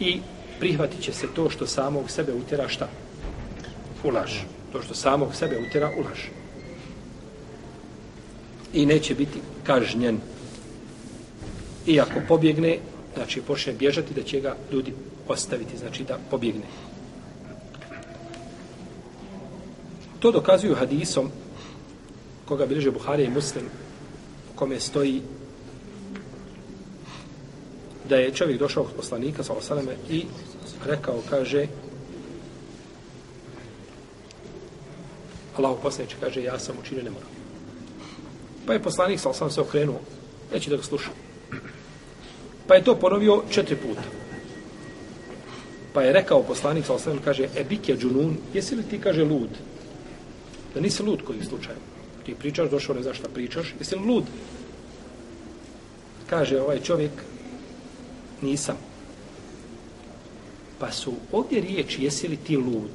I 0.00 0.20
prihvatit 0.58 1.00
će 1.00 1.12
se 1.12 1.26
to 1.34 1.50
što 1.50 1.66
samog 1.66 2.10
sebe 2.10 2.32
utjera 2.32 2.68
šta? 2.68 2.88
Ulaž. 4.04 4.32
To 4.72 4.82
što 4.82 4.94
samog 4.94 5.34
sebe 5.34 5.58
utjera 5.68 5.90
ulaž. 5.98 6.20
I 8.72 8.86
neće 8.86 9.14
biti 9.14 9.40
kažnjen. 9.62 10.20
I 11.86 12.00
ako 12.00 12.20
pobjegne, 12.28 12.78
znači 13.14 13.40
počne 13.40 13.72
bježati, 13.72 14.14
da 14.14 14.22
će 14.22 14.40
ga 14.40 14.56
ljudi 14.72 14.92
ostaviti, 15.28 15.78
znači 15.78 16.04
da 16.04 16.18
pobjegne. 16.30 16.64
To 20.18 20.32
dokazuju 20.32 20.74
hadisom 20.74 21.30
koga 22.44 22.66
bilježe 22.66 22.90
Buhari 22.90 23.24
i 23.24 23.30
Muslim 23.30 23.64
u 24.54 24.56
kome 24.56 24.80
stoji 24.80 25.22
da 28.08 28.16
je 28.16 28.34
čovjek 28.34 28.58
došao 28.58 28.82
od 28.82 28.92
poslanika 28.96 29.42
sa 29.42 29.52
osaleme 29.52 29.96
i 30.10 30.24
rekao, 30.86 31.22
kaže 31.30 31.66
Allahu 35.56 35.82
poslaniče 35.82 36.16
kaže 36.20 36.42
ja 36.42 36.58
sam 36.58 36.76
učinio 36.80 37.04
nemoral. 37.04 37.35
Pa 38.66 38.72
je 38.72 38.82
poslanik 38.82 39.20
sa 39.20 39.32
sam 39.32 39.50
se 39.50 39.60
okrenuo 39.60 40.00
neće 40.52 40.70
da 40.70 40.76
ga 40.76 40.82
sluša. 40.82 41.10
Pa 42.66 42.74
je 42.74 42.84
to 42.84 42.94
ponovio 42.94 43.42
četiri 43.50 43.76
puta. 43.76 44.02
Pa 45.92 46.02
je 46.02 46.12
rekao 46.12 46.42
poslanik 46.42 46.86
sal 46.86 46.98
sam, 46.98 47.18
kaže 47.24 47.48
ebike 47.56 47.96
džunun 47.96 48.36
jesi 48.54 48.74
li 48.74 48.82
ti 48.82 48.98
kaže 49.00 49.24
lud? 49.24 49.48
Da 50.74 50.80
nisi 50.80 51.02
lud 51.02 51.22
kojim 51.22 51.44
slučajem. 51.44 51.80
Ti 52.26 52.34
pričaš, 52.34 52.70
došao 52.70 52.94
ne 52.94 53.02
znaš 53.02 53.18
šta 53.18 53.28
pričaš, 53.34 53.74
jesi 53.78 53.96
li 53.96 54.06
lud? 54.06 54.24
Kaže 56.30 56.60
ovaj 56.60 56.80
čovjek, 56.80 57.10
nisam. 58.42 58.76
Pa 60.78 60.92
su 60.92 61.14
ovdje 61.32 61.60
riječi, 61.60 62.04
jesi 62.04 62.28
li 62.28 62.36
ti 62.36 62.56
lud? 62.56 62.90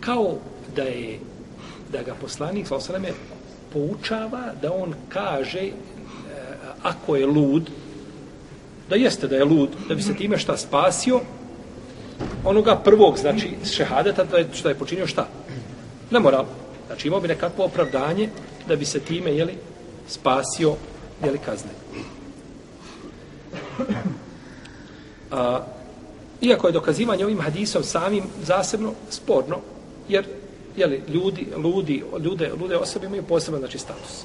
Kao 0.00 0.38
da 0.76 0.82
je, 0.82 1.18
da 1.92 2.02
ga 2.02 2.14
poslanik, 2.14 2.66
sa 2.66 2.76
osaleme, 2.76 3.12
poučava 3.72 4.52
da 4.62 4.72
on 4.72 4.94
kaže, 5.08 5.60
e, 5.60 5.72
ako 6.82 7.16
je 7.16 7.26
lud, 7.26 7.70
da 8.88 8.96
jeste 8.96 9.28
da 9.28 9.36
je 9.36 9.44
lud, 9.44 9.70
da 9.88 9.94
bi 9.94 10.02
se 10.02 10.14
time 10.14 10.38
šta 10.38 10.56
spasio, 10.56 11.20
onoga 12.44 12.76
prvog, 12.76 13.18
znači 13.18 13.50
šehadeta, 13.64 14.24
da 14.24 14.38
je, 14.38 14.48
što 14.52 14.68
je 14.68 14.74
počinio 14.74 15.06
šta? 15.06 15.28
Ne 16.10 16.20
moral. 16.20 16.44
Znači 16.86 17.08
imao 17.08 17.20
bi 17.20 17.28
nekakvo 17.28 17.64
opravdanje 17.64 18.28
da 18.68 18.76
bi 18.76 18.84
se 18.84 19.00
time, 19.00 19.36
jeli, 19.36 19.54
spasio, 20.08 20.74
jeli, 21.24 21.38
kazne. 21.38 21.70
A, 25.30 25.60
iako 26.40 26.66
je 26.66 26.72
dokazivanje 26.72 27.24
ovim 27.24 27.40
hadisom 27.40 27.84
samim 27.84 28.24
zasebno 28.42 28.92
sporno, 29.10 29.58
jer 30.08 30.26
jeli, 30.76 31.02
ljudi, 31.08 31.46
ludi, 31.56 32.04
ljude, 32.24 32.52
lude 32.60 32.76
osobe 32.76 33.06
imaju 33.06 33.22
poseban 33.22 33.60
znači, 33.60 33.78
status. 33.78 34.24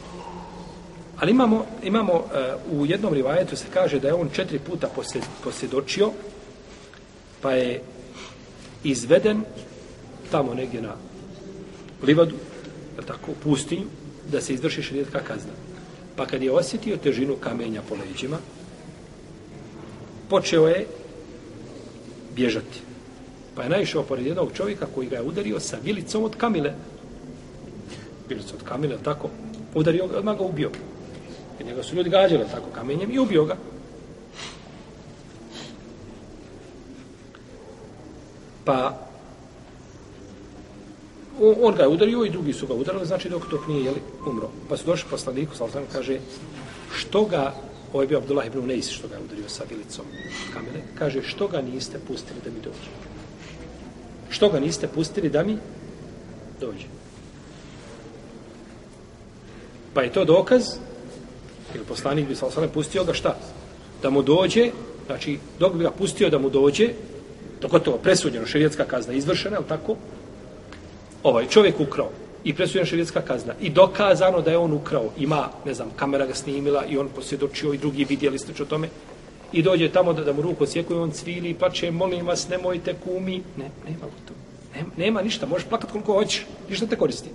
Ali 1.19 1.31
imamo, 1.31 1.65
imamo 1.83 2.13
uh, 2.13 2.79
u 2.79 2.85
jednom 2.85 3.13
rivajetu 3.13 3.55
se 3.55 3.65
kaže 3.73 3.99
da 3.99 4.07
je 4.07 4.13
on 4.13 4.29
četiri 4.33 4.59
puta 4.59 4.89
posjedočio, 5.43 6.11
pa 7.41 7.51
je 7.51 7.81
izveden 8.83 9.41
tamo 10.31 10.53
negdje 10.53 10.81
na 10.81 10.95
livadu, 12.03 12.35
tako, 13.07 13.31
u 13.31 13.35
pustinju, 13.43 13.85
da 14.31 14.41
se 14.41 14.53
izvrši 14.53 14.81
šrijetka 14.81 15.19
kazna. 15.19 15.53
Pa 16.15 16.25
kad 16.25 16.41
je 16.43 16.51
osjetio 16.51 16.97
težinu 16.97 17.35
kamenja 17.35 17.81
po 17.89 17.95
leđima, 17.95 18.37
počeo 20.29 20.67
je 20.67 20.85
bježati. 22.35 22.86
Pa 23.57 23.63
je 23.63 23.69
naišao 23.69 24.03
pored 24.03 24.25
jednog 24.25 24.49
čovjeka 24.53 24.85
koji 24.95 25.09
ga 25.09 25.15
je 25.15 25.23
udario 25.23 25.59
sa 25.59 25.77
vilicom 25.83 26.23
od 26.23 26.35
kamile. 26.37 26.73
Vilicom 28.29 28.57
od 28.61 28.63
kamile, 28.63 28.97
tako, 29.03 29.29
udario 29.73 30.07
ga, 30.07 30.17
odmah 30.17 30.37
ga 30.37 30.43
ubio. 30.43 30.71
I 31.59 31.63
njega 31.63 31.83
su 31.83 31.95
ljudi 31.95 32.09
gađali 32.09 32.45
tako 32.51 32.69
kamenjem 32.75 33.11
i 33.11 33.19
ubio 33.19 33.45
ga. 33.45 33.57
Pa 38.65 38.97
on, 41.61 41.75
ga 41.75 41.83
je 41.83 41.89
udario 41.89 42.25
i 42.25 42.29
drugi 42.29 42.53
su 42.53 42.67
ga 42.67 42.73
udarili, 42.73 43.05
znači 43.05 43.29
dok 43.29 43.49
dok 43.49 43.67
nije 43.67 43.83
jeli, 43.83 44.01
umro. 44.27 44.49
Pa 44.69 44.77
su 44.77 44.85
došli 44.85 45.09
poslaniku, 45.09 45.55
sa 45.55 45.65
kaže, 45.93 46.19
što 46.95 47.25
ga, 47.25 47.53
ovo 47.93 48.01
je 48.01 48.07
bio 48.07 48.17
Abdullah 48.17 48.47
ibn 48.47 48.67
Neis, 48.67 48.89
što 48.89 49.07
ga 49.07 49.15
je 49.15 49.23
udario 49.23 49.49
sa 49.49 49.63
vilicom 49.69 50.05
kamene, 50.53 50.83
kaže, 50.95 51.21
što 51.21 51.47
ga 51.47 51.61
niste 51.61 51.99
pustili 52.07 52.39
da 52.45 52.49
mi 52.49 52.61
dođe? 52.61 53.16
Što 54.29 54.49
ga 54.49 54.59
niste 54.59 54.87
pustili 54.87 55.29
da 55.29 55.43
mi 55.43 55.57
dođe? 56.61 56.85
Pa 59.93 60.01
je 60.01 60.13
to 60.13 60.25
dokaz, 60.25 60.63
jer 61.73 61.83
poslanik 61.83 62.27
bi 62.27 62.35
sa 62.35 62.45
osanem 62.45 62.69
pustio 62.69 63.03
ga 63.03 63.13
šta? 63.13 63.37
Da 64.01 64.09
mu 64.09 64.21
dođe, 64.21 64.71
znači, 65.05 65.39
dok 65.59 65.73
bi 65.73 65.83
ga 65.83 65.91
pustio 65.91 66.29
da 66.29 66.37
mu 66.37 66.49
dođe, 66.49 66.89
to 67.61 67.97
presuđeno, 68.03 68.45
šerijetska 68.45 68.85
kazna 68.85 69.13
izvršena, 69.13 69.57
je 69.57 69.67
tako? 69.67 69.95
ovaj 71.23 71.47
čovjek 71.47 71.79
ukrao 71.79 72.09
i 72.43 72.53
presuđena 72.53 72.85
šerijatska 72.85 73.21
kazna 73.21 73.53
i 73.61 73.69
dokazano 73.69 74.41
da 74.41 74.51
je 74.51 74.57
on 74.57 74.73
ukrao, 74.73 75.09
ima, 75.17 75.49
ne 75.65 75.73
znam, 75.73 75.89
kamera 75.95 76.25
ga 76.25 76.33
snimila 76.33 76.85
i 76.85 76.97
on 76.97 77.09
posvjedočio 77.15 77.73
i 77.73 77.77
drugi 77.77 78.05
vidjeli 78.05 78.39
ste 78.39 78.63
o 78.63 78.65
tome 78.65 78.89
i 79.51 79.61
dođe 79.61 79.89
tamo 79.89 80.13
da, 80.13 80.23
da 80.23 80.33
mu 80.33 80.41
ruku 80.41 80.63
osjekuje, 80.63 80.99
on 80.99 81.11
cvili 81.11 81.49
i 81.49 81.53
plače, 81.53 81.91
molim 81.91 82.27
vas, 82.27 82.49
nemojte 82.49 82.95
kumi. 83.03 83.41
Ne, 83.57 83.69
nema 83.85 84.05
to. 84.27 84.33
Nema, 84.75 84.89
nema 84.97 85.21
ništa, 85.21 85.45
možeš 85.45 85.67
plakat 85.67 85.91
koliko 85.91 86.13
hoćeš, 86.13 86.45
ništa 86.69 86.85
te 86.85 86.95
koristi. 86.95 87.29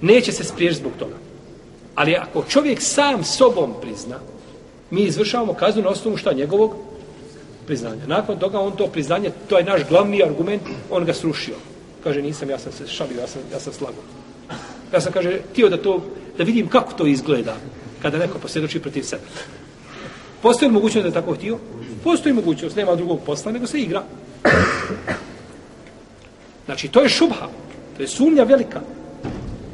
Neće 0.00 0.32
se 0.32 0.44
spriješ 0.44 0.76
zbog 0.76 0.92
toga. 0.98 1.16
Ali 1.94 2.14
ako 2.14 2.44
čovjek 2.48 2.82
sam 2.82 3.24
sobom 3.24 3.74
prizna, 3.80 4.18
mi 4.90 5.02
izvršavamo 5.02 5.54
kaznu 5.54 5.82
na 5.82 5.88
osnovu 5.88 6.16
šta 6.16 6.32
njegovog 6.32 6.74
priznanja. 7.66 8.06
Nakon 8.06 8.38
toga 8.38 8.60
on 8.60 8.76
to 8.76 8.86
priznanje, 8.86 9.30
to 9.48 9.58
je 9.58 9.64
naš 9.64 9.88
glavni 9.88 10.22
argument, 10.22 10.62
on 10.90 11.04
ga 11.04 11.14
srušio. 11.14 11.54
Kaže, 12.04 12.22
nisam, 12.22 12.50
ja 12.50 12.58
sam 12.58 12.72
se 12.72 12.86
šalio, 12.86 13.20
ja 13.20 13.26
sam, 13.26 13.42
ja 13.52 13.60
sam 13.60 13.72
slago. 13.72 14.02
Ja 14.92 15.00
sam, 15.00 15.12
kaže, 15.12 15.40
tio 15.54 15.68
da 15.68 15.82
to, 15.82 16.02
da 16.38 16.44
vidim 16.44 16.68
kako 16.68 16.92
to 16.92 17.06
izgleda 17.06 17.56
kada 18.02 18.18
neko 18.18 18.38
posvjedoči 18.38 18.80
protiv 18.80 19.02
sebe. 19.02 19.22
Postoji 20.42 20.70
mogućnost 20.70 21.02
da 21.02 21.08
je 21.08 21.14
tako 21.14 21.34
htio? 21.34 21.58
Postoji 22.04 22.34
mogućnost, 22.34 22.76
nema 22.76 22.94
drugog 22.94 23.20
posla, 23.26 23.52
nego 23.52 23.66
se 23.66 23.80
igra. 23.80 24.02
Znači, 26.66 26.88
to 26.88 27.02
je 27.02 27.08
šubha. 27.08 27.48
To 27.96 28.02
je 28.02 28.08
sumnja 28.08 28.44
velika. 28.44 28.80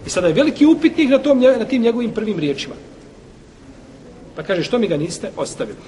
I 0.07 0.11
sada 0.11 0.27
je 0.27 0.35
veliki 0.35 0.67
upitnik 0.67 1.11
na, 1.11 1.19
tom, 1.19 1.41
na 1.41 1.65
tim 1.65 1.83
njegovim 1.83 2.11
prvim 2.11 2.39
riječima. 2.39 2.75
Pa 4.37 4.43
kaže, 4.43 4.63
što 4.63 4.79
mi 4.79 4.89
ga 4.89 4.97
niste 4.97 5.31
ostavili? 5.37 5.79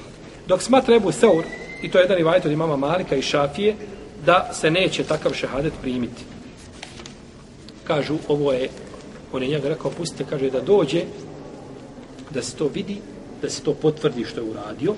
Dok 0.47 0.62
smatra 0.62 0.97
Ebu 0.97 1.12
Seur, 1.12 1.45
i 1.83 1.91
to 1.91 1.99
je 1.99 2.03
jedan 2.03 2.17
rivajet 2.17 2.47
od 2.47 2.53
imama 2.53 2.76
Malika 2.76 3.17
i 3.17 3.23
Šafije, 3.23 3.76
da 4.26 4.50
se 4.53 4.71
neće 4.71 5.05
takav 5.05 5.33
šehadet 5.33 5.73
primiti. 5.83 6.23
Kažu, 7.85 8.17
ovo 8.29 8.53
je, 8.53 8.69
on 9.33 9.43
je 9.43 9.49
njega 9.49 9.69
rekao, 9.69 9.91
pustite, 9.91 10.25
kaže, 10.31 10.50
da 10.50 10.61
dođe, 10.61 11.03
da 12.35 12.43
se 12.43 12.57
to 12.57 12.69
vidi, 12.75 12.97
da 13.43 13.50
se 13.50 13.62
to 13.62 13.75
potvrdi 13.75 14.25
što 14.25 14.41
je 14.41 14.50
uradio, 14.50 14.95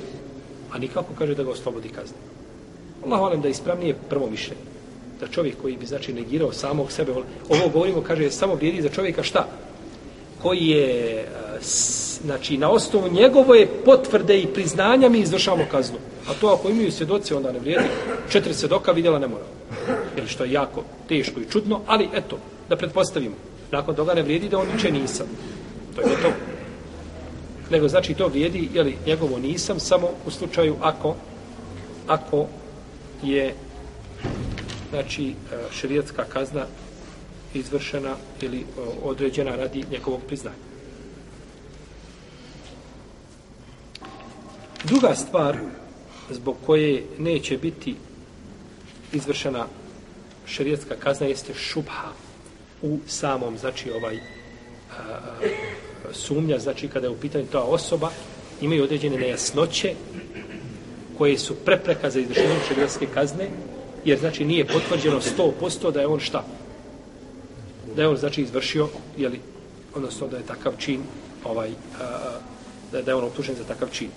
a 0.73 0.79
nikako 0.79 1.15
kaže 1.19 1.35
da 1.35 1.43
ga 1.43 1.51
oslobodi 1.51 1.89
kazne. 1.89 2.17
Allah 3.05 3.21
volim 3.21 3.41
da 3.41 3.49
ispravnije 3.49 3.95
prvo 4.09 4.31
mišljenje. 4.31 4.63
Da 5.21 5.29
čovjek 5.29 5.55
koji 5.63 5.77
bi, 5.77 5.87
znači, 5.87 6.13
negirao 6.13 6.53
samog 6.53 6.93
sebe, 6.93 7.13
ovo 7.49 7.69
govorimo, 7.73 8.03
kaže, 8.03 8.31
samo 8.31 8.55
vrijedi 8.55 8.83
za 8.83 8.89
čovjeka 8.89 9.23
šta? 9.23 9.47
Koji 10.43 10.67
je, 10.67 11.21
e, 11.21 11.27
znači, 12.25 12.59
na 12.59 12.71
osnovu 12.71 13.09
njegove 13.09 13.67
potvrde 13.85 14.41
i 14.41 14.47
priznanja 14.47 15.09
mi 15.09 15.19
izvršavamo 15.19 15.65
kaznu. 15.71 15.99
A 16.29 16.35
to 16.41 16.49
ako 16.49 16.69
imaju 16.69 16.93
svjedoci, 16.93 17.35
onda 17.35 17.53
ne 17.53 17.59
vrijedi. 17.59 17.85
Četiri 18.31 18.55
svjedoka 18.55 18.93
vidjela 18.93 19.19
ne 19.19 19.29
mora. 19.29 19.45
Jer 20.17 20.29
što 20.29 20.45
je 20.45 20.53
jako 20.53 20.85
teško 21.09 21.41
i 21.41 21.51
čudno, 21.51 21.81
ali 21.87 22.09
eto, 22.15 22.39
da 22.69 22.77
pretpostavimo. 22.77 23.35
Nakon 23.71 23.95
toga 23.95 24.15
ne 24.15 24.23
vrijedi 24.23 24.49
da 24.49 24.59
on 24.59 24.67
niče 24.75 24.91
nisam. 24.91 25.27
To 25.97 26.01
je 26.01 26.17
to. 26.23 26.56
Nego 27.71 27.89
znači 27.89 28.15
to 28.15 28.29
vrijedi, 28.29 28.69
jeli, 28.75 28.97
njegovo 29.07 29.39
nisam, 29.39 29.81
samo 29.81 30.09
u 30.27 30.31
slučaju 30.31 30.77
ako, 30.81 31.15
ako 32.07 32.47
je 33.23 33.55
znači 34.91 35.29
e, 35.29 35.35
širijetska 35.73 36.25
kazna 36.25 36.67
izvršena 37.55 38.17
ili 38.41 38.59
e, 38.59 38.65
određena 39.03 39.57
radi 39.57 39.85
njegovog 39.91 40.21
priznanja. 40.27 40.57
Druga 44.85 45.15
stvar 45.15 45.59
zbog 46.31 46.57
koje 46.67 47.05
neće 47.19 47.59
biti 47.59 47.95
izvršena 49.13 49.67
šerijetska 50.47 50.95
kazna 50.95 51.27
jeste 51.27 51.55
šubha. 51.55 52.09
u 52.83 52.99
samom, 53.07 53.59
znači, 53.59 53.91
ovaj, 53.91 54.17
a, 54.17 55.03
a, 55.03 55.47
sumnja, 56.13 56.59
znači, 56.59 56.89
kada 56.89 57.07
je 57.07 57.11
u 57.11 57.17
pitanju 57.17 57.47
ta 57.53 57.63
osoba, 57.63 58.11
imaju 58.61 58.85
određene 58.85 59.19
nejasnoće 59.19 59.95
koje 61.19 61.39
su 61.39 61.55
prepreka 61.55 62.11
za 62.11 62.21
izvršenje 62.21 62.57
šariatske 62.69 63.07
kazne, 63.15 63.49
jer, 64.05 64.19
znači, 64.19 64.45
nije 64.45 64.67
potvrđeno 64.67 65.21
100% 65.21 65.93
da 65.93 66.01
je 66.01 66.07
on 66.07 66.21
šta? 66.21 66.45
Da 67.97 68.03
je 68.03 68.09
on, 68.09 68.17
znači, 68.17 68.43
izvršio, 68.43 68.89
jeli, 69.17 69.41
odnosno 69.95 70.29
da 70.29 70.37
je 70.37 70.47
takav 70.47 70.73
čin, 70.79 71.01
ovaj, 71.45 71.71
a, 71.71 72.39
da, 72.93 73.03
da 73.03 73.11
je 73.11 73.15
on 73.15 73.25
optužen 73.25 73.55
za 73.55 73.65
takav 73.65 73.89
čin 73.93 74.09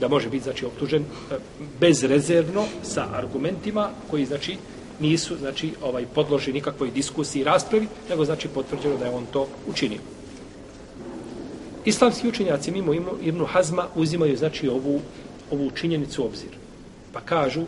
da 0.00 0.08
može 0.08 0.28
biti 0.28 0.44
znači 0.44 0.66
optužen 0.66 1.02
e, 1.02 1.34
bezrezervno 1.80 2.64
sa 2.82 3.08
argumentima 3.12 3.90
koji 4.10 4.26
znači 4.26 4.56
nisu 5.00 5.36
znači 5.36 5.72
ovaj 5.82 6.06
podloži 6.14 6.52
nikakvoj 6.52 6.90
diskusiji 6.90 7.40
i 7.40 7.44
raspravi 7.44 7.88
nego 8.08 8.24
znači 8.24 8.48
potvrđeno 8.48 8.96
da 8.96 9.04
je 9.04 9.10
on 9.10 9.26
to 9.32 9.48
učinio 9.68 9.98
Islamski 11.84 12.28
učenjaci 12.28 12.70
mimo 12.70 12.94
Ibn 13.22 13.44
Hazma 13.46 13.86
uzimaju 13.94 14.36
znači 14.36 14.68
ovu 14.68 15.00
ovu 15.50 15.70
činjenicu 15.70 16.22
u 16.22 16.26
obzir. 16.26 16.50
Pa 17.12 17.20
kažu 17.20 17.62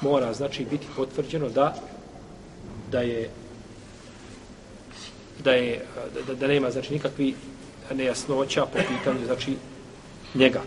mora 0.00 0.32
znači 0.32 0.66
biti 0.70 0.86
potvrđeno 0.96 1.48
da 1.48 1.74
da 2.90 3.00
je 3.00 3.30
da 5.44 5.52
je 5.52 5.84
da, 6.26 6.34
da 6.34 6.46
nema 6.46 6.70
znači 6.70 6.92
nikakvi 6.92 7.34
nejasnoća 7.94 8.66
po 8.66 8.78
pitanju 8.78 9.26
znači 9.26 9.56
njega. 10.34 10.60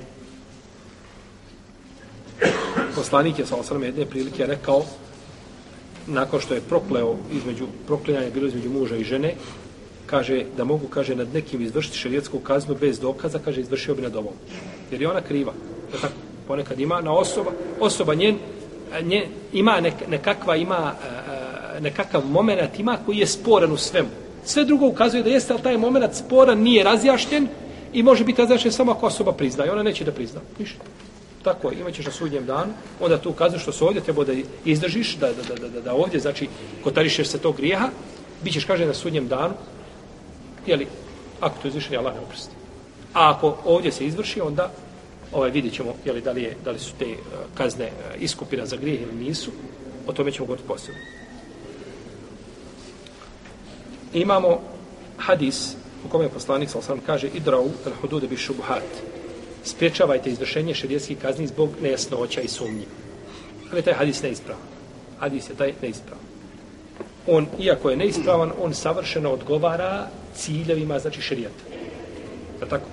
Poslanik 2.95 3.39
je 3.39 3.45
sa 3.45 3.55
osrame 3.55 3.86
jedne 3.86 4.05
prilike 4.05 4.45
rekao 4.45 4.83
nakon 6.07 6.39
što 6.41 6.53
je 6.53 6.62
prokleo 6.62 7.15
između 7.33 7.67
proklinjanja 7.88 8.29
bilo 8.29 8.48
između 8.48 8.69
muža 8.69 8.95
i 8.95 9.03
žene 9.03 9.36
kaže 10.05 10.43
da 10.57 10.63
mogu 10.63 10.88
kaže 10.88 11.15
nad 11.15 11.33
nekim 11.33 11.62
izvršiti 11.62 11.98
šerijetsku 11.98 12.39
kaznu 12.39 12.75
bez 12.75 13.00
dokaza 13.00 13.39
kaže 13.39 13.62
izvršio 13.62 13.95
bi 13.95 14.01
nad 14.01 14.15
ovom. 14.15 14.33
Jer 14.91 15.01
je 15.01 15.10
ona 15.10 15.22
kriva 15.22 15.53
da 15.91 15.98
tako? 15.98 16.13
Ponekad 16.48 16.79
ima 16.79 17.01
na 17.01 17.13
osoba 17.13 17.51
osoba 17.79 18.13
njen, 18.13 18.38
nje, 19.01 19.27
ima 19.53 19.79
nek, 19.81 19.93
nekakva 20.10 20.55
ima 20.55 20.93
e, 21.03 21.07
e, 21.77 21.81
nekakav 21.81 22.25
moment 22.25 22.79
ima 22.79 22.98
koji 23.05 23.17
je 23.17 23.27
sporan 23.27 23.72
u 23.72 23.77
svemu. 23.77 24.10
Sve 24.45 24.65
drugo 24.65 24.88
ukazuje 24.88 25.24
da 25.24 25.29
jeste 25.29 25.53
ali 25.53 25.62
taj 25.62 25.77
moment 25.77 26.13
sporan 26.15 26.60
nije 26.60 26.83
razjašnjen 26.83 27.48
i 27.93 28.03
može 28.03 28.24
biti 28.24 28.41
razjašnjen 28.41 28.72
samo 28.72 28.91
ako 28.91 29.05
osoba 29.05 29.31
prizna 29.31 29.65
i 29.65 29.69
ona 29.69 29.83
neće 29.83 30.03
da 30.03 30.12
prizna 30.12 30.41
ništa. 30.60 30.83
Tako 31.43 31.72
imaćeš 31.72 32.05
na 32.05 32.12
sudnjem 32.12 32.45
danu, 32.45 32.74
onda 33.00 33.17
tu 33.17 33.29
ukazuje 33.29 33.60
što 33.60 33.72
se 33.72 33.83
ovdje 33.83 34.01
treba 34.01 34.24
da 34.24 34.33
izdržiš, 34.65 35.15
da, 35.15 35.27
da, 35.27 35.55
da, 35.55 35.67
da, 35.69 35.81
da 35.81 35.93
ovdje, 35.93 36.19
znači, 36.19 36.48
kotarišeš 36.83 37.27
se 37.27 37.38
tog 37.38 37.55
grijeha, 37.55 37.89
bit 38.43 38.53
ćeš, 38.53 38.65
kaže, 38.65 38.86
na 38.86 38.93
sudnjem 38.93 39.27
danu, 39.27 39.53
jeli, 40.67 40.88
ako 41.39 41.62
to 41.62 41.67
izvrši, 41.67 41.98
Allah 41.98 42.13
ne 42.13 42.20
oprosti. 42.20 42.55
A 43.13 43.29
ako 43.32 43.58
ovdje 43.65 43.91
se 43.91 44.05
izvrši, 44.05 44.41
onda 44.41 44.72
ovaj, 45.32 45.50
vidjet 45.50 45.74
ćemo, 45.74 45.93
jeli, 46.05 46.22
da, 46.22 46.32
li 46.32 46.43
je, 46.43 46.58
da 46.65 46.72
li 46.72 46.79
su 46.79 46.93
te 47.00 47.05
eh, 47.05 47.17
kazne 47.53 47.86
eh, 47.86 47.91
iskupina 48.20 48.65
za 48.65 48.75
grijeh 48.75 49.01
ili 49.01 49.25
nisu, 49.25 49.51
o 50.08 50.13
tome 50.13 50.32
ćemo 50.32 50.46
govoriti 50.46 50.67
posebno. 50.67 51.01
Imamo 54.13 54.62
hadis 55.17 55.75
u 56.05 56.10
kome 56.10 56.25
je 56.25 56.29
poslanik, 56.29 56.70
sam 56.70 57.00
kaže, 57.05 57.27
idrau 57.27 57.70
al-hudude 57.86 58.27
bi 58.27 58.38
šubuhat 58.38 58.84
spriječavajte 59.63 60.29
izvršenje 60.29 60.74
šerijetskih 60.74 61.17
kazni 61.17 61.48
zbog 61.48 61.70
nejasnoća 61.82 62.41
i 62.41 62.48
sumnji. 62.48 62.86
Ali 63.72 63.82
taj 63.82 63.93
hadis 63.93 64.22
neispravan. 64.22 64.63
Hadis 65.20 65.50
je 65.50 65.55
taj 65.55 65.74
neispravan. 65.82 66.24
On, 67.27 67.48
iako 67.60 67.89
je 67.89 67.98
neispravan, 67.98 68.51
on 68.62 68.74
savršeno 68.74 69.32
odgovara 69.32 70.08
ciljevima, 70.36 71.00
znači 71.00 71.22
šerijata. 71.22 71.63
Je 72.62 72.70
tako? 72.70 72.86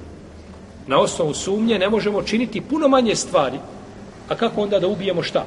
Na 0.86 0.98
osnovu 1.00 1.34
sumnje 1.34 1.78
ne 1.78 1.88
možemo 1.88 2.22
činiti 2.22 2.60
puno 2.60 2.88
manje 2.88 3.16
stvari. 3.16 3.58
A 4.28 4.34
kako 4.34 4.62
onda 4.62 4.78
da 4.78 4.86
ubijemo 4.86 5.22
šta? 5.22 5.46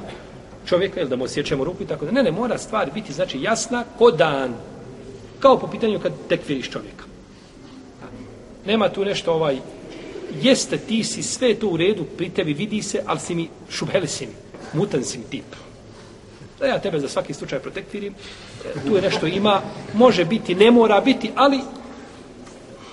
Čovjeka 0.66 1.00
ili 1.00 1.10
da 1.10 1.16
mu 1.16 1.24
osjećamo 1.24 1.64
ruku 1.64 1.82
i 1.82 1.86
tako 1.86 2.04
da. 2.04 2.10
Ne, 2.10 2.22
ne, 2.22 2.30
mora 2.30 2.58
stvar 2.58 2.90
biti 2.94 3.12
znači 3.12 3.42
jasna 3.42 3.84
ko 3.98 4.10
dan. 4.10 4.54
Kao 5.40 5.58
po 5.58 5.66
pitanju 5.66 6.00
kad 6.00 6.12
tekviriš 6.28 6.70
čovjeka. 6.70 7.04
Nema 8.66 8.88
tu 8.88 9.04
nešto 9.04 9.32
ovaj 9.32 9.58
jeste 10.42 10.78
ti 10.78 11.04
si 11.04 11.22
sve 11.22 11.54
to 11.54 11.68
u 11.68 11.76
redu 11.76 12.04
pri 12.16 12.30
tebi 12.30 12.52
vidi 12.52 12.82
se, 12.82 13.02
ali 13.06 13.20
si 13.20 13.34
mi 13.34 13.48
šubheli 13.70 14.08
si 14.08 14.26
mi, 14.26 14.32
mutan 14.72 15.04
si 15.04 15.18
mi 15.18 15.24
tip. 15.24 15.44
Da 16.60 16.66
ja 16.66 16.78
tebe 16.78 17.00
za 17.00 17.08
svaki 17.08 17.34
slučaj 17.34 17.58
protektirim, 17.58 18.14
e, 18.64 18.88
tu 18.88 18.96
je 18.96 19.02
nešto 19.02 19.26
ima, 19.26 19.60
može 19.94 20.24
biti, 20.24 20.54
ne 20.54 20.70
mora 20.70 21.00
biti, 21.00 21.30
ali 21.34 21.60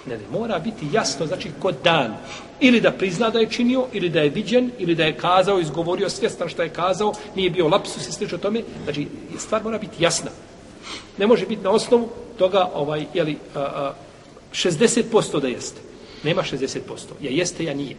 ne, 0.05 0.17
ne, 0.17 0.23
mora 0.31 0.59
biti 0.59 0.85
jasno, 0.91 1.25
znači 1.25 1.51
kod 1.59 1.75
dan. 1.83 2.17
Ili 2.59 2.81
da 2.81 2.91
prizna 2.91 3.29
da 3.29 3.39
je 3.39 3.49
činio, 3.49 3.85
ili 3.93 4.09
da 4.09 4.21
je 4.21 4.29
viđen, 4.29 4.71
ili 4.79 4.95
da 4.95 5.03
je 5.03 5.17
kazao, 5.17 5.59
izgovorio 5.59 6.09
svjestan 6.09 6.49
što 6.49 6.63
je 6.63 6.69
kazao, 6.69 7.13
nije 7.35 7.49
bio 7.49 7.67
lapsus 7.67 8.07
i 8.07 8.11
slično 8.11 8.37
tome. 8.37 8.61
Znači, 8.83 9.07
stvar 9.37 9.63
mora 9.63 9.77
biti 9.77 10.03
jasna. 10.03 10.31
Ne 11.17 11.27
može 11.27 11.45
biti 11.45 11.63
na 11.63 11.69
osnovu 11.69 12.09
toga, 12.37 12.69
ovaj, 12.73 13.05
jeli, 13.13 13.37
a, 13.55 13.59
a, 13.59 13.93
60% 14.53 15.41
da 15.41 15.47
jeste. 15.47 15.81
Nema 16.23 16.43
60%. 16.43 16.79
Ja 17.21 17.31
jeste, 17.31 17.63
ja 17.63 17.73
nije. 17.73 17.95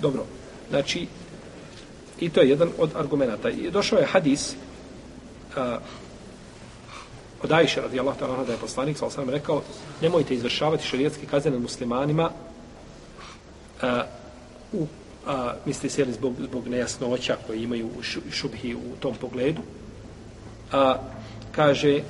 Dobro. 0.00 0.24
Znači, 0.70 1.06
i 2.20 2.28
to 2.28 2.40
je 2.40 2.48
jedan 2.48 2.70
od 2.78 2.90
argumenta. 2.94 3.50
I 3.50 3.70
došao 3.70 3.98
je 3.98 4.06
hadis 4.06 4.54
a, 5.56 5.78
od 7.42 7.52
Ajše, 7.52 7.80
radi 7.80 8.00
Allah, 8.00 8.16
da 8.46 8.52
je 8.52 8.58
poslanik, 8.58 8.98
sa 8.98 9.06
osam 9.06 9.30
rekao, 9.30 9.62
nemojte 10.02 10.34
izvršavati 10.34 10.86
šarijetski 10.86 11.26
kazne 11.26 11.50
nad 11.50 11.62
muslimanima 11.62 12.30
a, 13.82 14.02
u, 14.72 14.86
a, 15.26 15.54
misli 15.66 15.90
se, 15.90 16.06
zbog, 16.12 16.34
zbog 16.40 16.68
nejasnoća 16.68 17.36
koje 17.46 17.62
imaju 17.62 17.86
u 17.98 18.02
šubhi 18.32 18.74
u 18.74 18.96
tom 19.00 19.14
pogledu. 19.14 19.60
A, 20.72 20.96
kaže, 21.52 22.00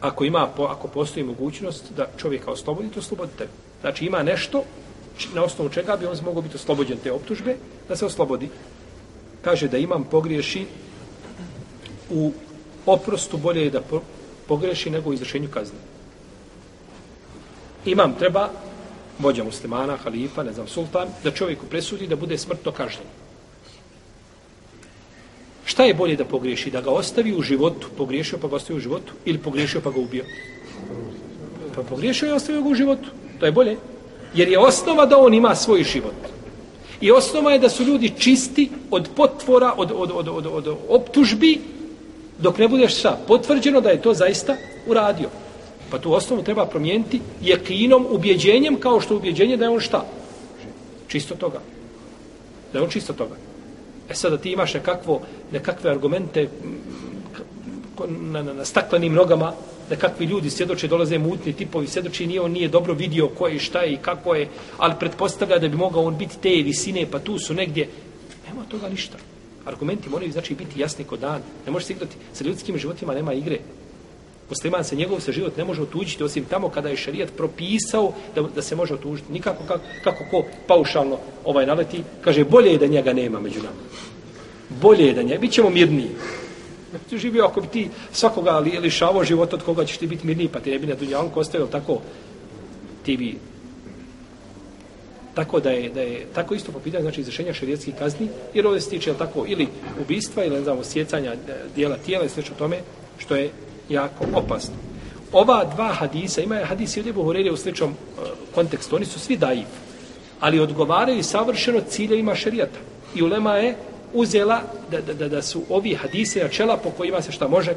ako 0.00 0.24
ima 0.24 0.48
ako 0.58 0.88
postoji 0.88 1.24
mogućnost 1.24 1.92
da 1.96 2.06
čovjeka 2.16 2.50
oslobodi, 2.50 2.90
to 2.90 3.00
oslobodite. 3.00 3.48
Znači 3.80 4.06
ima 4.06 4.22
nešto 4.22 4.64
na 5.34 5.44
osnovu 5.44 5.70
čega 5.70 5.96
bi 5.96 6.06
on 6.06 6.16
mogao 6.24 6.42
biti 6.42 6.56
oslobođen 6.56 6.98
te 6.98 7.12
optužbe, 7.12 7.56
da 7.88 7.96
se 7.96 8.06
oslobodi. 8.06 8.48
Kaže 9.42 9.68
da 9.68 9.78
imam 9.78 10.04
pogriješi 10.04 10.66
u 12.10 12.32
oprostu 12.86 13.36
bolje 13.36 13.64
je 13.64 13.70
da 13.70 13.82
pogreši 14.48 14.90
nego 14.90 15.10
u 15.10 15.12
izvršenju 15.12 15.48
kazne. 15.48 15.78
Imam 17.86 18.14
treba 18.14 18.48
vođa 19.18 19.44
muslimana, 19.44 19.96
halifa, 19.96 20.42
ne 20.42 20.52
znam, 20.52 20.68
sultan, 20.68 21.08
da 21.24 21.30
čovjeku 21.30 21.66
presudi 21.66 22.06
da 22.06 22.16
bude 22.16 22.38
smrtno 22.38 22.72
kažnjen. 22.72 23.06
Šta 25.64 25.84
je 25.84 25.94
bolje 25.94 26.16
da 26.16 26.24
pogriješi? 26.24 26.70
Da 26.70 26.80
ga 26.80 26.90
ostavi 26.90 27.34
u 27.34 27.42
životu, 27.42 27.88
pogriješio 27.96 28.38
pa 28.38 28.48
ga 28.48 28.56
ostavi 28.56 28.76
u 28.76 28.82
životu, 28.82 29.12
ili 29.24 29.38
pogriješio 29.38 29.80
pa 29.80 29.90
ga 29.90 30.00
ubio? 30.00 30.24
Pa 31.74 31.82
pogriješio 31.82 32.28
i 32.28 32.32
ostavio 32.32 32.62
ga 32.62 32.68
u 32.68 32.74
životu. 32.74 33.08
To 33.40 33.46
je 33.46 33.52
bolje. 33.52 33.76
Jer 34.34 34.48
je 34.48 34.58
osnova 34.58 35.06
da 35.06 35.18
on 35.18 35.34
ima 35.34 35.54
svoj 35.54 35.82
život. 35.82 36.28
I 37.00 37.10
osnova 37.10 37.52
je 37.52 37.58
da 37.58 37.68
su 37.68 37.84
ljudi 37.84 38.12
čisti 38.18 38.70
od 38.90 39.08
potvora, 39.16 39.74
od, 39.76 39.92
od, 39.94 40.10
od, 40.14 40.28
od, 40.28 40.46
od 40.46 40.76
optužbi, 40.88 41.60
dok 42.42 42.58
ne 42.58 42.68
budeš 42.68 42.98
šta 42.98 43.18
potvrđeno 43.26 43.80
da 43.80 43.90
je 43.90 44.02
to 44.02 44.14
zaista 44.14 44.56
uradio. 44.86 45.28
Pa 45.90 45.98
tu 45.98 46.14
osnovu 46.14 46.42
treba 46.42 46.66
promijeniti 46.66 47.20
jekinom, 47.42 48.06
ubjeđenjem, 48.10 48.76
kao 48.80 49.00
što 49.00 49.16
ubjeđenje 49.16 49.56
da 49.56 49.64
je 49.64 49.70
on 49.70 49.80
šta? 49.80 50.06
Čisto 51.08 51.34
toga. 51.34 51.60
Da 52.72 52.78
je 52.78 52.84
on 52.84 52.90
čisto 52.90 53.12
toga. 53.12 53.36
E 54.08 54.14
sada 54.14 54.38
ti 54.38 54.52
imaš 54.52 54.74
nekakvo, 54.74 55.20
nekakve 55.52 55.90
argumente 55.90 56.48
na, 58.08 58.42
na, 58.42 58.52
na 58.52 58.64
staklenim 58.64 59.14
nogama, 59.14 59.52
nekakvi 59.90 60.26
ljudi 60.26 60.50
svjedoče, 60.50 60.88
dolaze 60.88 61.18
mutni 61.18 61.52
tipovi, 61.52 61.86
sjedoči 61.86 62.26
nije, 62.26 62.40
on 62.40 62.52
nije 62.52 62.68
dobro 62.68 62.94
vidio 62.94 63.28
ko 63.28 63.48
je, 63.48 63.58
šta 63.58 63.80
je 63.80 63.92
i 63.92 63.96
kako 63.96 64.34
je, 64.34 64.48
ali 64.78 64.94
pretpostavlja 65.00 65.58
da 65.58 65.68
bi 65.68 65.76
mogao 65.76 66.04
on 66.04 66.18
biti 66.18 66.38
te 66.42 66.62
visine, 66.64 67.06
pa 67.10 67.18
tu 67.18 67.38
su 67.38 67.54
negdje. 67.54 67.88
Nema 68.48 68.64
toga 68.68 68.88
ništa. 68.88 69.31
Argumenti 69.64 70.08
moraju 70.08 70.32
znači 70.32 70.54
biti 70.54 70.80
jasni 70.80 71.04
kod 71.04 71.20
dan. 71.20 71.40
Ne 71.66 71.72
može 71.72 71.86
se 71.86 71.92
igrati. 71.92 72.16
Sa 72.32 72.44
ljudskim 72.44 72.78
životima 72.78 73.14
nema 73.14 73.32
igre. 73.32 73.58
Musliman 74.50 74.84
se 74.84 74.96
njegov 74.96 75.20
se 75.20 75.32
život 75.32 75.56
ne 75.56 75.64
može 75.64 75.82
otuđiti 75.82 76.24
osim 76.24 76.44
tamo 76.44 76.68
kada 76.68 76.88
je 76.88 76.96
šerijat 76.96 77.30
propisao 77.36 78.12
da, 78.34 78.42
da 78.42 78.62
se 78.62 78.76
može 78.76 78.94
otuđiti. 78.94 79.32
Nikako 79.32 79.62
kako, 79.68 79.84
kako 80.04 80.24
ko 80.30 80.44
paušalno 80.66 81.18
ovaj 81.44 81.66
naleti. 81.66 82.02
Kaže, 82.20 82.44
bolje 82.44 82.72
je 82.72 82.78
da 82.78 82.86
njega 82.86 83.12
nema 83.12 83.40
među 83.40 83.58
nama. 83.58 83.80
Bolje 84.80 85.06
je 85.06 85.14
da 85.14 85.22
njega. 85.22 85.40
Bićemo 85.40 85.70
mirniji. 85.70 86.10
Ti 87.08 87.18
živio 87.18 87.44
ako 87.44 87.60
bi 87.60 87.66
ti 87.66 87.88
svakoga 88.12 88.58
li, 88.58 88.78
lišavao 88.78 89.24
život 89.24 89.52
od 89.52 89.62
koga 89.62 89.84
ćeš 89.84 89.96
ti 89.96 90.06
biti 90.06 90.26
mirniji, 90.26 90.48
pa 90.48 90.60
ti 90.60 90.70
ne 90.70 90.78
bi 90.78 90.86
na 90.86 90.94
dunjalku 90.94 91.40
ostavio 91.40 91.66
tako. 91.66 92.00
Ti 93.02 93.16
bi 93.16 93.38
Tako 95.34 95.60
da 95.60 95.70
je, 95.70 95.88
da 95.88 96.00
je 96.00 96.26
tako 96.34 96.54
isto 96.54 96.72
po 96.72 96.78
pitanju 96.78 97.02
znači 97.02 97.20
izvršenja 97.20 97.52
šerijetskih 97.52 97.94
kazni, 97.98 98.28
jer 98.54 98.66
ovdje 98.66 98.80
se 98.80 98.90
tiče 98.90 99.10
jel 99.10 99.18
tako 99.18 99.44
ili 99.48 99.68
ubistva 100.00 100.44
ili 100.44 100.56
ne 100.56 100.62
znam 100.62 100.78
osjecanja 100.78 101.32
e, 101.32 101.36
dijela 101.74 101.96
tijela 101.96 102.24
i 102.24 102.28
slično 102.28 102.54
tome 102.58 102.78
što 103.18 103.36
je 103.36 103.50
jako 103.88 104.24
opasno. 104.34 104.74
Ova 105.32 105.64
dva 105.64 105.88
hadisa, 105.88 106.40
ima 106.40 106.56
je 106.56 106.64
hadisi 106.64 107.00
od 107.00 107.06
Ebu 107.06 107.22
Hureyre 107.22 107.50
u 107.50 107.56
sličnom 107.56 107.90
uh, 107.90 108.28
kontekstu, 108.54 108.96
oni 108.96 109.04
su 109.04 109.20
svi 109.20 109.36
dajiv, 109.36 109.64
ali 110.40 110.60
odgovaraju 110.60 111.22
savršeno 111.22 111.80
ciljevima 111.88 112.34
šerijata. 112.34 112.78
I 113.14 113.22
ulema 113.22 113.56
je 113.56 113.76
uzela 114.12 114.60
da, 114.90 115.00
da, 115.00 115.14
da, 115.14 115.28
da 115.28 115.42
su 115.42 115.62
ovi 115.68 115.94
hadise 115.94 116.42
načela 116.42 116.76
po 116.76 116.90
kojima 116.90 117.22
se 117.22 117.32
šta 117.32 117.48
može 117.48 117.74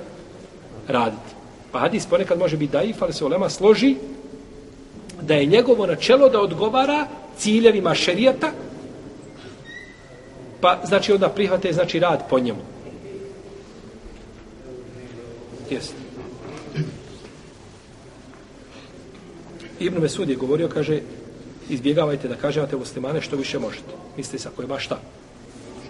raditi. 0.87 1.31
Pa 1.71 1.79
hadis 1.79 2.05
ponekad 2.05 2.39
može 2.39 2.57
biti 2.57 2.71
daif, 2.71 3.01
ali 3.01 3.13
se 3.13 3.25
ulema 3.25 3.49
složi 3.49 3.95
da 5.21 5.33
je 5.33 5.45
njegovo 5.45 5.85
načelo 5.85 6.29
da 6.29 6.41
odgovara 6.41 7.07
ciljevima 7.37 7.95
šerijata, 7.95 8.51
pa 10.61 10.81
znači 10.85 11.13
onda 11.13 11.29
prihvate 11.29 11.73
znači 11.73 11.99
rad 11.99 12.29
po 12.29 12.39
njemu. 12.39 12.59
Jeste. 15.69 16.05
Ibn 19.79 20.01
Mesud 20.01 20.29
je 20.29 20.35
govorio, 20.35 20.69
kaže, 20.69 20.99
izbjegavajte 21.69 22.27
da 22.27 22.35
kažete 22.35 22.77
muslimane 22.77 23.21
što 23.21 23.35
više 23.35 23.59
možete. 23.59 23.93
Mislite 24.17 24.39
se, 24.39 24.49
ako 24.49 24.61
je 24.61 24.67
baš 24.67 24.85
šta. 24.85 24.99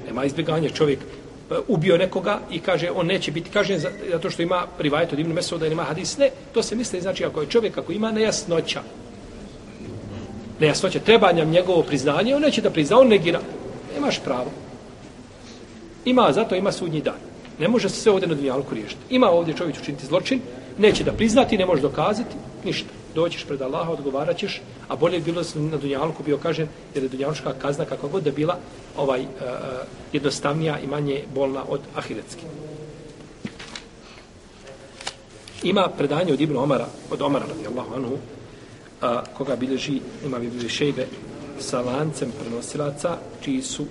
Nema 0.08 0.26
izbjeganja. 0.26 0.70
Čovjek 0.70 1.00
e, 1.00 1.56
ubio 1.68 1.98
nekoga 1.98 2.40
i 2.52 2.60
kaže, 2.60 2.92
on 2.92 3.06
neće 3.06 3.32
biti 3.32 3.50
kažen 3.50 3.80
zato 4.12 4.30
što 4.30 4.42
ima 4.42 4.66
rivajet 4.80 5.14
od 5.14 5.20
Ibn 5.20 5.34
Mesuda, 5.34 5.68
ima 5.68 5.84
hadis. 5.84 6.18
Ne, 6.18 6.30
to 6.54 6.64
se 6.64 6.76
misli, 6.76 7.02
znači, 7.02 7.26
ako 7.26 7.42
je 7.42 7.50
čovjek, 7.50 7.78
ako 7.78 7.92
ima 7.92 8.12
nejasnoća, 8.12 8.82
nejasnoće, 10.60 11.00
treba 11.00 11.32
njam 11.32 11.50
njegovo 11.50 11.84
priznanje, 11.84 12.36
on 12.36 12.42
neće 12.42 12.62
da 12.62 12.70
prizna, 12.70 13.00
on 13.00 13.08
negira. 13.08 13.40
Nemaš 13.94 14.20
pravo. 14.24 14.52
Ima, 16.06 16.32
zato 16.32 16.56
ima 16.56 16.72
sudnji 16.72 17.02
dan. 17.02 17.20
Ne 17.60 17.68
može 17.68 17.90
se 17.90 18.02
sve 18.02 18.12
ovdje 18.12 18.28
na 18.28 18.36
dunjalku 18.36 18.76
riješiti. 18.76 19.02
Ima 19.10 19.30
ovdje 19.30 19.54
čovjek 19.54 19.78
učiniti 19.82 20.06
zločin, 20.06 20.42
neće 20.78 21.04
da 21.04 21.12
priznati, 21.12 21.58
ne 21.58 21.66
može 21.66 21.82
dokazati, 21.82 22.36
ništa. 22.64 22.90
Doćiš 23.16 23.44
pred 23.44 23.62
Allaha, 23.62 23.92
odgovarat 23.92 24.38
ćeš, 24.38 24.62
a 24.88 24.96
bolje 24.96 25.16
je 25.16 25.22
bilo 25.22 25.42
na 25.56 25.78
dunjalku 25.78 26.24
bio 26.24 26.38
kažen, 26.38 26.68
jer 26.96 27.04
je 27.04 27.10
dunjalučka 27.10 27.54
kazna 27.54 27.86
kakva 27.86 28.10
god 28.10 28.24
da 28.24 28.32
bila 28.32 28.58
ovaj, 28.98 29.22
uh, 29.22 29.28
jednostavnija 30.14 30.80
i 30.80 30.88
manje 30.88 31.24
bolna 31.36 31.64
od 31.70 31.80
ahiretske. 31.96 32.42
Ima 35.64 35.88
predanje 35.98 36.34
od 36.34 36.42
Ibnu 36.42 36.60
Omara, 36.60 36.88
od 37.12 37.22
Omara 37.22 37.46
radijallahu 37.50 37.96
anhu, 37.96 38.18
a, 39.06 39.24
koga 39.38 39.56
bilježi, 39.56 40.00
ima 40.26 40.40
bilježi 40.40 40.70
šejbe 40.70 41.08
sa 41.60 41.82
lancem 41.82 42.32
prenosilaca, 42.40 43.18
čiji 43.44 43.62
su 43.62 43.86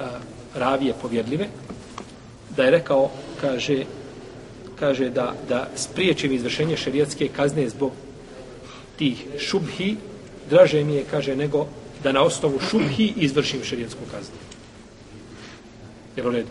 a, 0.00 0.08
ravije 0.54 0.94
povjedljive, 1.02 1.48
da 2.56 2.64
je 2.64 2.70
rekao, 2.70 3.10
kaže, 3.40 3.84
kaže 4.78 5.10
da, 5.10 5.34
da 5.48 5.68
spriječim 5.76 6.32
izvršenje 6.32 6.76
šerijatske 6.76 7.28
kazne 7.28 7.68
zbog 7.68 7.92
tih 8.98 9.26
šubhi, 9.38 9.96
draže 10.50 10.84
mi 10.84 10.94
je, 10.94 11.04
kaže, 11.10 11.36
nego 11.36 11.66
da 12.02 12.12
na 12.12 12.22
osnovu 12.22 12.60
šubhi 12.70 13.12
izvršim 13.16 13.64
šerijatsku 13.64 14.00
kaznu. 14.10 14.38
Jel 16.16 16.28
u 16.28 16.30
redu? 16.30 16.48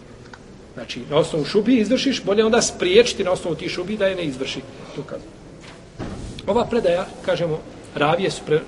Znači, 0.73 1.01
na 1.09 1.17
osnovu 1.17 1.45
šubhi 1.45 1.77
izvršiš, 1.79 2.23
bolje 2.23 2.45
onda 2.45 2.61
spriječiti 2.61 3.23
na 3.23 3.31
osnovu 3.31 3.55
tih 3.55 3.71
šubhi 3.71 3.97
da 3.97 4.07
je 4.07 4.15
ne 4.15 4.25
izvrši 4.25 4.61
tu 4.95 5.03
kaznu. 5.03 5.29
Ova 6.47 6.65
predaja, 6.65 7.07
kažemo, 7.25 7.59
ravije 7.95 8.31
su 8.31 8.41
pre, 8.45 8.59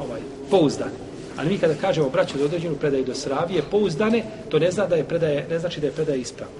ovaj, 0.00 0.20
pouzdane. 0.50 0.92
Ali 1.36 1.48
mi 1.48 1.58
kada 1.58 1.74
kažemo 1.74 2.08
braću 2.08 2.38
da 2.38 2.44
određenu 2.44 2.76
predaju 2.76 3.04
do 3.04 3.14
sravije 3.14 3.62
pouzdane, 3.70 4.22
to 4.48 4.58
ne 4.58 4.70
zna 4.70 4.86
da 4.86 4.96
je 4.96 5.04
predaje, 5.04 5.46
ne 5.50 5.58
znači 5.58 5.80
da 5.80 5.86
je 5.86 5.92
predaje 5.92 6.20
ispravna. 6.20 6.54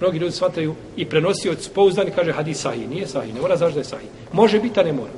Mnogi 0.00 0.18
ljudi 0.18 0.32
shvataju 0.32 0.74
i 0.96 1.06
prenosi 1.06 1.48
od 1.48 1.68
pouzdani, 1.74 2.10
kaže 2.10 2.32
hadis 2.32 2.60
sahih. 2.60 2.88
Nije 2.88 3.06
sahih, 3.06 3.34
ne 3.34 3.40
mora 3.40 3.56
zašto 3.56 3.74
da 3.74 3.80
je 3.80 3.84
sahih. 3.84 4.08
Može 4.32 4.60
biti, 4.60 4.80
a 4.80 4.82
ne 4.82 4.92
mora. 4.92 5.10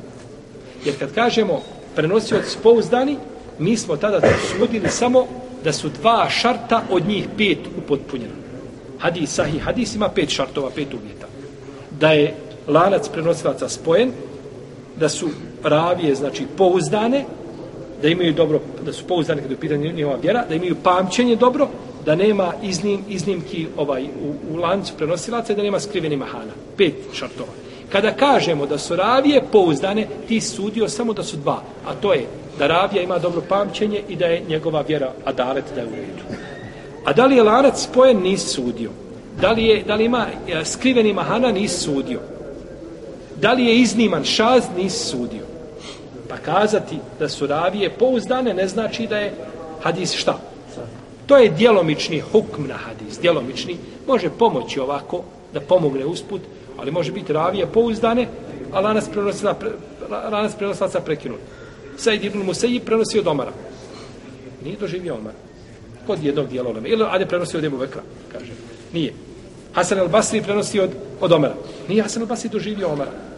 Jer 0.85 0.99
kad 0.99 1.15
kažemo 1.15 1.63
prenosi 1.97 2.35
od 2.35 2.57
pouzdani, 2.63 3.17
mi 3.59 3.77
smo 3.77 3.97
tada 3.97 4.21
sudili 4.51 4.89
samo 4.89 5.27
da 5.65 5.73
su 5.73 5.89
dva 5.89 6.31
šarta 6.31 6.83
od 6.91 7.07
njih 7.07 7.29
pet 7.39 7.59
upotpunjena. 7.79 8.35
Hadis 8.99 9.31
sahih, 9.31 9.63
hadis 9.63 9.95
ima 9.95 10.09
pet 10.09 10.31
šartova, 10.31 10.71
pet 10.71 10.95
uvjeta. 10.95 11.27
Da 12.01 12.13
je 12.13 12.35
lanac 12.69 13.09
prenosilaca 13.09 13.69
spojen, 13.69 14.13
da 14.97 15.09
su 15.09 15.29
ravije, 15.65 16.15
znači 16.15 16.47
pouzdane, 16.57 17.25
da 18.03 18.09
imaju 18.09 18.33
dobro, 18.33 18.61
da 18.85 18.93
su 18.93 19.05
pouzdane 19.07 19.43
kada 19.43 19.55
je 19.55 19.61
pitanje 19.61 19.93
njihova 19.93 20.17
vjera, 20.23 20.45
da 20.49 20.55
imaju 20.55 20.77
pamćenje 20.83 21.37
dobro, 21.37 21.69
da 22.05 22.15
nema 22.15 22.53
iznim, 22.63 23.05
iznimki 23.09 23.67
ovaj 23.77 24.05
u, 24.05 24.55
u 24.55 24.57
lancu 24.57 24.93
prenosilaca 24.97 25.53
i 25.53 25.57
da 25.57 25.63
nema 25.63 25.81
skriveni 25.81 26.17
mahana. 26.17 26.53
Pet 26.77 26.95
šartova. 27.13 27.53
Kada 27.93 28.13
kažemo 28.13 28.67
da 28.67 28.79
su 28.79 28.97
ravije 28.97 29.43
pouzdane, 29.53 30.07
ti 30.29 30.41
sudio 30.41 30.89
samo 30.89 31.13
da 31.13 31.23
su 31.23 31.37
dva. 31.37 31.63
A 31.87 31.95
to 31.95 32.13
je 32.13 32.27
da 32.59 32.67
ravija 32.67 33.03
ima 33.03 33.19
dobro 33.19 33.43
pamćenje 33.49 34.03
i 34.09 34.17
da 34.17 34.27
je 34.27 34.43
njegova 34.49 34.81
vjera 34.81 35.13
adalet 35.25 35.65
da 35.75 35.81
je 35.81 35.87
u 35.87 35.91
redu. 35.91 36.43
A 37.05 37.13
da 37.13 37.27
li 37.27 37.37
je 37.37 37.43
lanac 37.43 37.83
spojen, 37.83 38.23
nisi 38.23 38.49
sudio. 38.49 38.91
Da 39.41 39.53
li, 39.53 39.65
je, 39.65 39.83
da 39.83 39.95
li 39.95 40.05
ima 40.05 40.27
e, 40.49 40.65
skriveni 40.65 41.13
mahana, 41.13 41.53
nisi 41.53 41.81
sudio. 41.81 42.21
Da 43.41 43.53
li 43.53 43.65
je 43.65 43.77
izniman 43.77 44.25
šaz, 44.25 44.65
nisi 44.77 45.07
sudio. 45.07 45.52
Pa 46.33 46.39
kazati 46.39 46.97
da 47.19 47.29
su 47.29 47.47
ravije 47.47 47.91
pouzdane 47.91 48.55
ne 48.55 48.69
znači 48.69 49.07
da 49.07 49.19
je 49.19 49.33
hadis 49.83 50.15
šta? 50.15 50.39
To 51.27 51.37
je 51.37 51.51
djelomični 51.51 52.21
hukm 52.21 52.67
na 52.67 52.75
hadis, 52.75 53.21
djelomični. 53.21 53.77
Može 54.07 54.31
pomoći 54.31 54.81
ovako 54.81 55.23
da 55.55 55.61
pomogne 55.61 56.07
usput, 56.07 56.41
ali 56.79 56.91
može 56.91 57.13
biti 57.13 57.33
ravije 57.33 57.67
pouzdane, 57.67 58.27
a 58.73 58.81
lanas 58.81 59.09
prenosila, 59.09 59.55
lanas 60.33 60.55
prenosila 60.55 60.89
prekinuli. 60.89 61.05
prekinut. 61.05 61.41
Said 61.97 62.25
ibn 62.25 62.39
Musayi 62.39 62.81
prenosi 62.81 63.19
od 63.19 63.27
Omara. 63.27 63.53
Nije 64.65 64.77
doživio 64.77 65.15
Omara. 65.15 65.37
Kod 66.07 66.25
jednog 66.25 66.49
dijela 66.49 66.71
oleme. 66.71 66.89
Ili 66.89 67.05
Ade 67.11 67.27
prenosi 67.27 67.57
od 67.57 67.65
Ebu 67.65 67.79
Bekra, 67.79 68.03
kaže. 68.33 68.53
Nije. 68.93 69.13
Hasan 69.73 69.99
al-Basri 69.99 70.43
prenosi 70.43 70.81
od, 70.81 70.91
od 71.21 71.33
Omara. 71.33 71.55
Nije 71.89 72.03
Hasan 72.03 72.23
al-Basri 72.23 72.51
doživio 72.51 72.89
Omara 72.89 73.32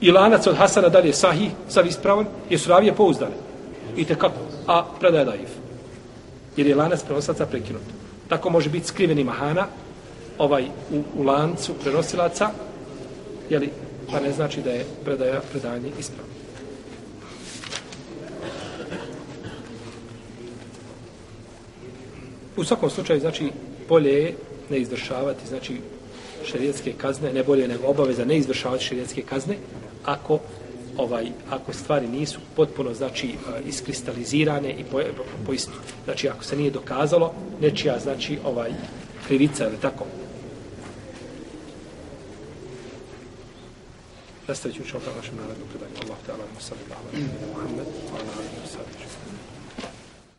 i 0.00 0.10
lanac 0.10 0.46
od 0.46 0.56
Hasana 0.56 0.88
dalje 0.88 1.12
sahi, 1.12 1.50
sav 1.68 1.86
ispravan, 1.86 2.26
je 2.50 2.58
ravije 2.66 2.94
pouzdane. 2.94 3.34
I 3.96 4.04
te 4.04 4.14
kako? 4.14 4.38
A 4.66 4.84
predaje 5.00 5.24
daif. 5.24 5.50
Jer 6.56 6.66
je 6.66 6.74
lanac 6.74 7.02
prenosaca 7.02 7.46
prekinut. 7.46 7.82
Tako 8.28 8.50
može 8.50 8.70
biti 8.70 8.86
skriveni 8.86 9.24
mahana 9.24 9.66
ovaj 10.38 10.64
u, 10.92 11.02
u 11.16 11.22
lancu 11.22 11.74
prenosilaca, 11.82 12.50
jeli, 13.50 13.70
pa 14.10 14.20
ne 14.20 14.32
znači 14.32 14.60
da 14.60 14.70
je 14.70 14.86
predaja 15.04 15.40
predanje 15.52 15.90
ispravno. 15.98 16.30
U 22.56 22.64
svakom 22.64 22.90
slučaju, 22.90 23.20
znači, 23.20 23.50
bolje 23.88 24.12
je 24.12 24.34
ne 24.70 24.78
izvršavati, 24.78 25.48
znači, 25.48 25.80
šerijetske 26.44 26.92
kazne, 26.92 27.32
ne 27.32 27.42
bolje 27.42 27.68
nego 27.68 27.86
obaveza 27.86 28.24
ne 28.24 28.36
izvršavati 28.36 28.84
šerijetske 28.84 29.22
kazne, 29.22 29.56
ako 30.12 30.38
ovaj 30.96 31.26
ako 31.50 31.72
stvari 31.72 32.08
nisu 32.08 32.40
potpuno 32.56 32.94
znači 32.94 33.28
e, 33.28 33.32
iskristalizirane 33.66 34.72
i 34.72 34.84
po, 34.84 35.00
po, 35.16 35.22
po 35.46 35.52
istu. 35.52 35.72
znači 36.04 36.28
ako 36.28 36.44
se 36.44 36.56
nije 36.56 36.70
dokazalo 36.70 37.34
nečija 37.60 37.98
znači 37.98 38.38
ovaj 38.44 38.70
krivica 39.26 39.66
ili 39.66 39.76
tako 39.82 40.04
Nastavit 44.48 44.76
ću 44.76 44.82
učinu 44.82 45.00
kao 45.04 45.14
našem 45.16 45.36
narodnom 45.36 45.68
predanju. 45.68 45.94
Allah 46.02 46.18
te 46.26 46.32
ala, 46.32 46.44
sallallahu 46.58 47.06
alaihi 47.06 47.28
wa 48.62 48.70
sallam. 48.74 49.09